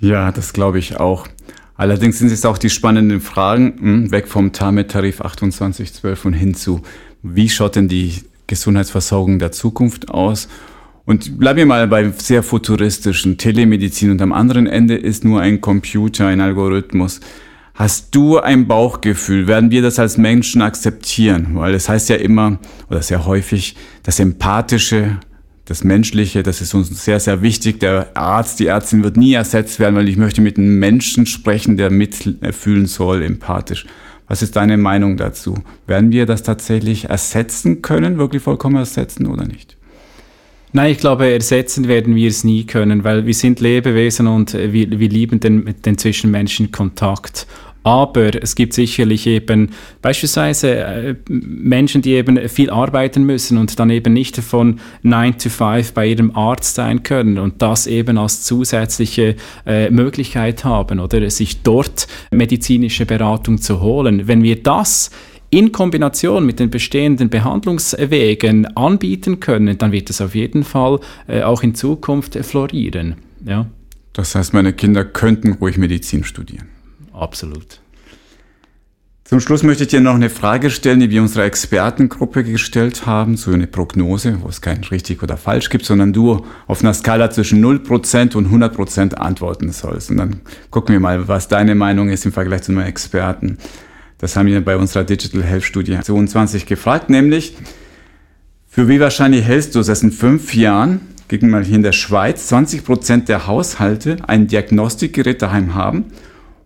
Ja, 0.00 0.30
das 0.32 0.52
glaube 0.52 0.78
ich 0.78 0.98
auch. 0.98 1.26
Allerdings 1.76 2.18
sind 2.18 2.32
es 2.32 2.44
auch 2.44 2.58
die 2.58 2.70
spannenden 2.70 3.20
Fragen, 3.20 3.76
hm, 3.78 4.10
weg 4.10 4.26
vom 4.26 4.52
TAMET-Tarif 4.52 5.18
2812 5.18 6.24
und 6.24 6.32
hin 6.32 6.54
zu, 6.54 6.82
wie 7.22 7.48
schaut 7.48 7.76
denn 7.76 7.88
die 7.88 8.14
Gesundheitsversorgung 8.48 9.38
der 9.38 9.52
Zukunft 9.52 10.10
aus. 10.10 10.48
Und 11.08 11.38
bleiben 11.38 11.56
wir 11.56 11.64
mal 11.64 11.88
bei 11.88 12.10
sehr 12.10 12.42
futuristischen 12.42 13.38
Telemedizin 13.38 14.10
und 14.10 14.20
am 14.20 14.34
anderen 14.34 14.66
Ende 14.66 14.94
ist 14.94 15.24
nur 15.24 15.40
ein 15.40 15.62
Computer, 15.62 16.26
ein 16.26 16.42
Algorithmus. 16.42 17.20
Hast 17.72 18.14
du 18.14 18.36
ein 18.36 18.68
Bauchgefühl? 18.68 19.46
Werden 19.46 19.70
wir 19.70 19.80
das 19.80 19.98
als 19.98 20.18
Menschen 20.18 20.60
akzeptieren? 20.60 21.52
Weil 21.54 21.72
es 21.72 21.88
heißt 21.88 22.10
ja 22.10 22.16
immer 22.16 22.58
oder 22.90 23.00
sehr 23.00 23.24
häufig, 23.24 23.74
das 24.02 24.20
Empathische, 24.20 25.18
das 25.64 25.82
Menschliche, 25.82 26.42
das 26.42 26.60
ist 26.60 26.74
uns 26.74 27.02
sehr, 27.02 27.20
sehr 27.20 27.40
wichtig. 27.40 27.80
Der 27.80 28.14
Arzt, 28.14 28.60
die 28.60 28.66
Ärztin 28.66 29.02
wird 29.02 29.16
nie 29.16 29.32
ersetzt 29.32 29.80
werden, 29.80 29.96
weil 29.96 30.10
ich 30.10 30.18
möchte 30.18 30.42
mit 30.42 30.58
einem 30.58 30.78
Menschen 30.78 31.24
sprechen, 31.24 31.78
der 31.78 31.88
mitfühlen 31.90 32.84
soll, 32.84 33.22
empathisch. 33.22 33.86
Was 34.26 34.42
ist 34.42 34.56
deine 34.56 34.76
Meinung 34.76 35.16
dazu? 35.16 35.54
Werden 35.86 36.12
wir 36.12 36.26
das 36.26 36.42
tatsächlich 36.42 37.06
ersetzen 37.06 37.80
können, 37.80 38.18
wirklich 38.18 38.42
vollkommen 38.42 38.76
ersetzen 38.76 39.26
oder 39.26 39.46
nicht? 39.46 39.77
Nein, 40.72 40.92
ich 40.92 40.98
glaube, 40.98 41.30
ersetzen 41.32 41.88
werden 41.88 42.14
wir 42.14 42.28
es 42.28 42.44
nie 42.44 42.64
können, 42.64 43.02
weil 43.02 43.24
wir 43.26 43.34
sind 43.34 43.60
Lebewesen 43.60 44.26
und 44.26 44.52
wir, 44.52 44.98
wir 44.98 45.08
lieben 45.08 45.40
den, 45.40 45.74
den 45.84 45.96
zwischenmenschlichen 45.96 46.72
Kontakt. 46.72 47.46
Aber 47.84 48.42
es 48.42 48.54
gibt 48.54 48.74
sicherlich 48.74 49.26
eben 49.26 49.70
beispielsweise 50.02 50.74
äh, 50.76 51.14
Menschen, 51.28 52.02
die 52.02 52.12
eben 52.12 52.48
viel 52.48 52.68
arbeiten 52.68 53.22
müssen 53.24 53.56
und 53.56 53.78
dann 53.78 53.88
eben 53.88 54.12
nicht 54.12 54.36
von 54.36 54.78
9 55.02 55.38
to 55.38 55.48
5 55.48 55.94
bei 55.94 56.08
ihrem 56.08 56.36
Arzt 56.36 56.74
sein 56.74 57.02
können 57.02 57.38
und 57.38 57.62
das 57.62 57.86
eben 57.86 58.18
als 58.18 58.42
zusätzliche 58.42 59.36
äh, 59.64 59.88
Möglichkeit 59.88 60.64
haben 60.64 61.00
oder 61.00 61.30
sich 61.30 61.62
dort 61.62 62.08
medizinische 62.30 63.06
Beratung 63.06 63.58
zu 63.58 63.80
holen. 63.80 64.28
Wenn 64.28 64.42
wir 64.42 64.62
das 64.62 65.10
in 65.50 65.72
Kombination 65.72 66.44
mit 66.44 66.60
den 66.60 66.70
bestehenden 66.70 67.30
Behandlungswegen 67.30 68.66
anbieten 68.76 69.40
können, 69.40 69.78
dann 69.78 69.92
wird 69.92 70.10
es 70.10 70.20
auf 70.20 70.34
jeden 70.34 70.64
Fall 70.64 71.00
äh, 71.26 71.42
auch 71.42 71.62
in 71.62 71.74
Zukunft 71.74 72.34
florieren. 72.44 73.16
Ja. 73.44 73.66
Das 74.12 74.34
heißt, 74.34 74.52
meine 74.52 74.72
Kinder 74.72 75.04
könnten 75.04 75.52
ruhig 75.52 75.78
Medizin 75.78 76.24
studieren. 76.24 76.68
Absolut. 77.12 77.80
Zum 79.28 79.40
Schluss 79.40 79.62
möchte 79.62 79.82
ich 79.82 79.90
dir 79.90 80.00
noch 80.00 80.14
eine 80.14 80.30
Frage 80.30 80.70
stellen, 80.70 81.00
die 81.00 81.10
wir 81.10 81.20
unserer 81.20 81.44
Expertengruppe 81.44 82.44
gestellt 82.44 83.04
haben, 83.04 83.36
so 83.36 83.50
eine 83.50 83.66
Prognose, 83.66 84.38
wo 84.40 84.48
es 84.48 84.62
kein 84.62 84.82
richtig 84.84 85.22
oder 85.22 85.36
falsch 85.36 85.68
gibt, 85.68 85.84
sondern 85.84 86.14
du 86.14 86.46
auf 86.66 86.80
einer 86.80 86.94
Skala 86.94 87.30
zwischen 87.30 87.62
0% 87.62 88.34
und 88.36 88.48
100% 88.48 89.14
antworten 89.16 89.70
sollst. 89.70 90.10
Und 90.10 90.16
dann 90.16 90.40
gucken 90.70 90.94
wir 90.94 91.00
mal, 91.00 91.28
was 91.28 91.46
deine 91.46 91.74
Meinung 91.74 92.08
ist 92.08 92.24
im 92.24 92.32
Vergleich 92.32 92.62
zu 92.62 92.72
einem 92.72 92.80
Experten. 92.80 93.58
Das 94.18 94.36
haben 94.36 94.46
wir 94.46 94.64
bei 94.64 94.76
unserer 94.76 95.04
Digital 95.04 95.44
Health 95.44 95.64
Studie 95.64 95.98
22 95.98 96.66
gefragt, 96.66 97.08
nämlich, 97.08 97.56
für 98.66 98.88
wie 98.88 99.00
wahrscheinlich 99.00 99.44
hältst 99.44 99.74
du 99.74 99.80
es, 99.80 99.86
dass 99.86 100.02
in 100.02 100.12
fünf 100.12 100.54
Jahren, 100.54 101.00
gegen 101.28 101.50
mal 101.50 101.64
hier 101.64 101.76
in 101.76 101.82
der 101.82 101.92
Schweiz, 101.92 102.52
20% 102.52 103.26
der 103.26 103.46
Haushalte 103.46 104.16
ein 104.26 104.46
Diagnostikgerät 104.46 105.40
daheim 105.40 105.74
haben 105.74 106.06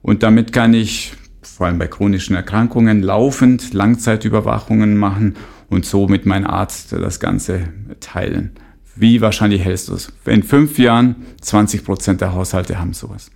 und 0.01 0.23
damit 0.23 0.53
kann 0.53 0.73
ich 0.73 1.15
vor 1.43 1.67
allem 1.67 1.79
bei 1.79 1.87
chronischen 1.87 2.35
Erkrankungen 2.35 3.03
laufend 3.03 3.75
Langzeitüberwachungen 3.75 4.97
machen 4.97 5.37
und 5.69 5.85
so 5.85 6.09
mit 6.09 6.27
meinem 6.27 6.47
Arzt 6.47 6.93
das 6.93 7.21
Ganze 7.21 7.69
teilen. 8.01 8.53
Wie 8.97 9.21
wahrscheinlich 9.21 9.65
hältst 9.65 9.89
du 9.89 9.95
es? 9.95 10.13
In 10.27 10.43
fünf 10.43 10.79
Jahren 10.79 11.17
20 11.41 11.85
Prozent 11.85 12.21
der 12.21 12.35
Haushalte 12.35 12.79
haben 12.79 12.95
sowas. 12.95 13.31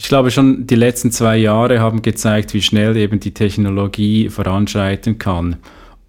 Ich 0.00 0.06
glaube 0.06 0.30
schon, 0.30 0.66
die 0.66 0.76
letzten 0.76 1.10
zwei 1.10 1.36
Jahre 1.36 1.80
haben 1.80 2.02
gezeigt, 2.02 2.54
wie 2.54 2.62
schnell 2.62 2.96
eben 2.96 3.18
die 3.18 3.34
Technologie 3.34 4.28
voranschreiten 4.28 5.18
kann. 5.18 5.56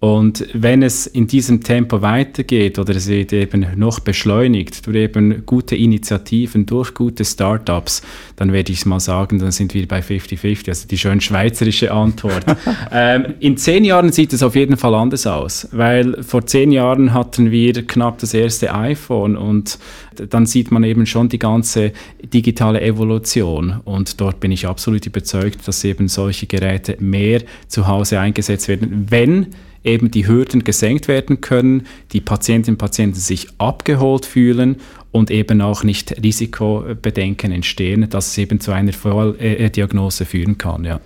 Und 0.00 0.46
wenn 0.54 0.82
es 0.82 1.06
in 1.06 1.26
diesem 1.26 1.62
Tempo 1.62 2.00
weitergeht 2.00 2.78
oder 2.78 2.96
es 2.96 3.06
wird 3.06 3.34
eben 3.34 3.66
noch 3.76 4.00
beschleunigt 4.00 4.86
durch 4.86 4.96
eben 4.96 5.44
gute 5.44 5.76
Initiativen, 5.76 6.64
durch 6.64 6.94
gute 6.94 7.22
Startups, 7.26 8.00
dann 8.36 8.50
werde 8.50 8.72
ich 8.72 8.86
mal 8.86 8.98
sagen, 8.98 9.38
dann 9.38 9.52
sind 9.52 9.74
wir 9.74 9.86
bei 9.86 10.00
50-50, 10.00 10.68
also 10.68 10.88
die 10.88 10.96
schön 10.96 11.20
schweizerische 11.20 11.92
Antwort. 11.92 12.46
ähm, 12.92 13.34
in 13.40 13.58
zehn 13.58 13.84
Jahren 13.84 14.10
sieht 14.10 14.32
es 14.32 14.42
auf 14.42 14.56
jeden 14.56 14.78
Fall 14.78 14.94
anders 14.94 15.26
aus, 15.26 15.68
weil 15.72 16.22
vor 16.22 16.46
zehn 16.46 16.72
Jahren 16.72 17.12
hatten 17.12 17.50
wir 17.50 17.86
knapp 17.86 18.20
das 18.20 18.32
erste 18.32 18.74
iPhone 18.74 19.36
und 19.36 19.78
dann 20.16 20.46
sieht 20.46 20.70
man 20.70 20.82
eben 20.82 21.04
schon 21.04 21.28
die 21.28 21.38
ganze 21.38 21.92
digitale 22.22 22.80
Evolution 22.80 23.80
und 23.84 24.18
dort 24.18 24.40
bin 24.40 24.50
ich 24.50 24.66
absolut 24.66 25.04
überzeugt, 25.04 25.68
dass 25.68 25.84
eben 25.84 26.08
solche 26.08 26.46
Geräte 26.46 26.96
mehr 27.00 27.42
zu 27.68 27.86
Hause 27.86 28.18
eingesetzt 28.18 28.68
werden, 28.68 29.06
wenn 29.10 29.48
eben 29.84 30.10
die 30.10 30.26
Hürden 30.26 30.64
gesenkt 30.64 31.08
werden 31.08 31.40
können, 31.40 31.86
die 32.12 32.20
Patientinnen 32.20 32.74
und 32.74 32.78
Patienten 32.78 33.18
sich 33.18 33.48
abgeholt 33.58 34.26
fühlen 34.26 34.76
und 35.12 35.30
eben 35.30 35.60
auch 35.60 35.82
nicht 35.82 36.22
Risikobedenken 36.22 37.52
entstehen, 37.52 38.08
dass 38.10 38.28
es 38.28 38.38
eben 38.38 38.60
zu 38.60 38.72
einer 38.72 38.92
Volldiagnose 38.92 40.24
führen 40.24 40.58
kann. 40.58 40.84
Ja. 40.84 41.00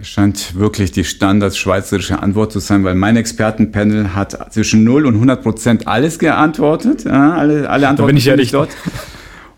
Es 0.00 0.08
scheint 0.08 0.56
wirklich 0.56 0.92
die 0.92 1.04
standardschweizerische 1.04 2.22
Antwort 2.22 2.52
zu 2.52 2.58
sein, 2.58 2.84
weil 2.84 2.94
mein 2.94 3.16
Expertenpanel 3.16 4.14
hat 4.14 4.52
zwischen 4.52 4.82
0 4.82 5.04
und 5.04 5.14
100 5.14 5.42
Prozent 5.42 5.86
alles 5.86 6.18
geantwortet. 6.18 7.04
Ja, 7.04 7.34
alle, 7.34 7.68
alle 7.68 7.88
Antworten 7.88 7.96
da 7.96 8.06
bin 8.06 8.16
ich 8.16 8.24
ja 8.24 8.36
nicht 8.36 8.54
dort. 8.54 8.70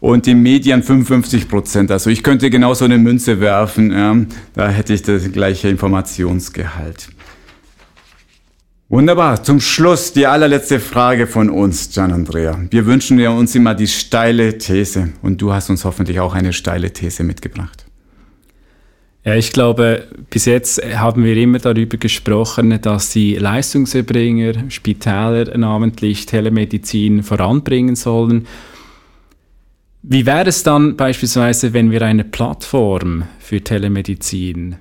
Und 0.00 0.26
die 0.26 0.34
Medien 0.34 0.82
55 0.82 1.48
Prozent. 1.48 1.92
Also 1.92 2.10
ich 2.10 2.24
könnte 2.24 2.50
genauso 2.50 2.84
eine 2.84 2.98
Münze 2.98 3.38
werfen. 3.38 3.92
Ja, 3.92 4.16
da 4.54 4.68
hätte 4.68 4.94
ich 4.94 5.02
das 5.02 5.30
gleiche 5.30 5.68
Informationsgehalt. 5.68 7.10
Wunderbar. 8.92 9.42
Zum 9.42 9.58
Schluss 9.58 10.12
die 10.12 10.26
allerletzte 10.26 10.78
Frage 10.78 11.26
von 11.26 11.48
uns, 11.48 11.88
Gian 11.94 12.12
Andrea. 12.12 12.60
Wir 12.70 12.84
wünschen 12.84 13.18
ja 13.18 13.30
uns 13.30 13.54
immer 13.54 13.74
die 13.74 13.86
steile 13.86 14.58
These 14.58 15.14
und 15.22 15.40
du 15.40 15.50
hast 15.50 15.70
uns 15.70 15.86
hoffentlich 15.86 16.20
auch 16.20 16.34
eine 16.34 16.52
steile 16.52 16.92
These 16.92 17.24
mitgebracht. 17.24 17.86
Ja, 19.24 19.34
ich 19.34 19.50
glaube, 19.54 20.08
bis 20.28 20.44
jetzt 20.44 20.84
haben 20.94 21.24
wir 21.24 21.34
immer 21.38 21.58
darüber 21.58 21.96
gesprochen, 21.96 22.78
dass 22.82 23.08
die 23.08 23.36
Leistungserbringer, 23.36 24.70
Spitäler 24.70 25.56
namentlich 25.56 26.26
Telemedizin 26.26 27.22
voranbringen 27.22 27.96
sollen. 27.96 28.46
Wie 30.02 30.26
wäre 30.26 30.50
es 30.50 30.64
dann 30.64 30.98
beispielsweise, 30.98 31.72
wenn 31.72 31.90
wir 31.90 32.02
eine 32.02 32.24
Plattform 32.24 33.24
für 33.38 33.62
Telemedizin 33.62 34.76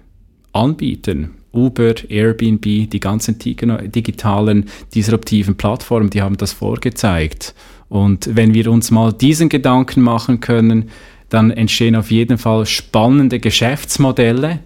anbieten? 0.51 1.40
Uber, 1.53 1.95
Airbnb, 2.09 2.89
die 2.89 2.99
ganzen 2.99 3.37
digitalen 3.39 4.65
disruptiven 4.95 5.55
Plattformen, 5.55 6.09
die 6.09 6.21
haben 6.21 6.37
das 6.37 6.53
vorgezeigt. 6.53 7.53
Und 7.89 8.35
wenn 8.35 8.53
wir 8.53 8.71
uns 8.71 8.89
mal 8.89 9.11
diesen 9.11 9.49
Gedanken 9.49 10.01
machen 10.01 10.39
können, 10.39 10.89
dann 11.29 11.51
entstehen 11.51 11.95
auf 11.95 12.11
jeden 12.11 12.37
Fall 12.37 12.65
spannende 12.65 13.39
Geschäftsmodelle. 13.39 14.59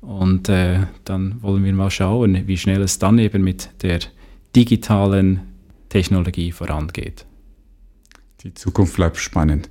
Und 0.00 0.48
äh, 0.48 0.80
dann 1.04 1.42
wollen 1.42 1.64
wir 1.64 1.72
mal 1.72 1.90
schauen, 1.90 2.46
wie 2.46 2.56
schnell 2.56 2.82
es 2.82 2.98
dann 2.98 3.18
eben 3.18 3.42
mit 3.42 3.70
der 3.82 4.00
digitalen 4.54 5.40
Technologie 5.88 6.52
vorangeht. 6.52 7.26
Die 8.42 8.54
Zukunft 8.54 8.96
bleibt 8.96 9.16
spannend. 9.16 9.68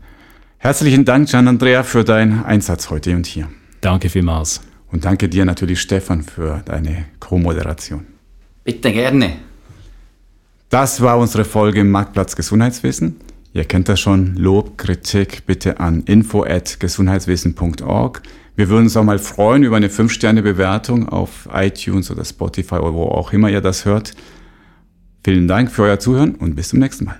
Herzlichen 0.57 1.05
Dank, 1.05 1.29
Gian 1.29 1.47
Andrea, 1.47 1.83
für 1.83 2.03
deinen 2.03 2.43
Einsatz 2.43 2.89
heute 2.89 3.15
und 3.15 3.25
hier. 3.25 3.47
Danke 3.81 4.09
vielmals. 4.09 4.61
Und 4.95 5.03
danke 5.03 5.27
dir 5.27 5.43
natürlich, 5.43 5.81
Stefan, 5.81 6.23
für 6.23 6.61
deine 6.63 7.07
Co-Moderation. 7.19 8.05
Bitte 8.63 8.93
gerne. 8.93 9.33
Das 10.69 11.01
war 11.01 11.17
unsere 11.17 11.43
Folge 11.43 11.81
im 11.81 11.91
Marktplatz 11.91 12.37
Gesundheitswissen. 12.37 13.17
Ihr 13.51 13.65
kennt 13.65 13.89
das 13.89 13.99
schon. 13.99 14.37
Lob, 14.37 14.77
Kritik 14.77 15.45
bitte 15.45 15.81
an 15.81 16.03
info@gesundheitswissen.org. 16.03 18.21
Wir 18.55 18.69
würden 18.69 18.85
uns 18.85 18.95
auch 18.95 19.03
mal 19.03 19.19
freuen 19.19 19.63
über 19.63 19.75
eine 19.75 19.89
5-Sterne-Bewertung 19.89 21.09
auf 21.09 21.49
iTunes 21.53 22.09
oder 22.09 22.23
Spotify 22.23 22.75
oder 22.75 22.93
wo 22.93 23.03
auch 23.03 23.33
immer 23.33 23.49
ihr 23.49 23.59
das 23.59 23.83
hört. 23.83 24.13
Vielen 25.25 25.49
Dank 25.49 25.71
für 25.71 25.83
euer 25.83 25.99
Zuhören 25.99 26.35
und 26.35 26.55
bis 26.55 26.69
zum 26.69 26.79
nächsten 26.79 27.03
Mal. 27.03 27.19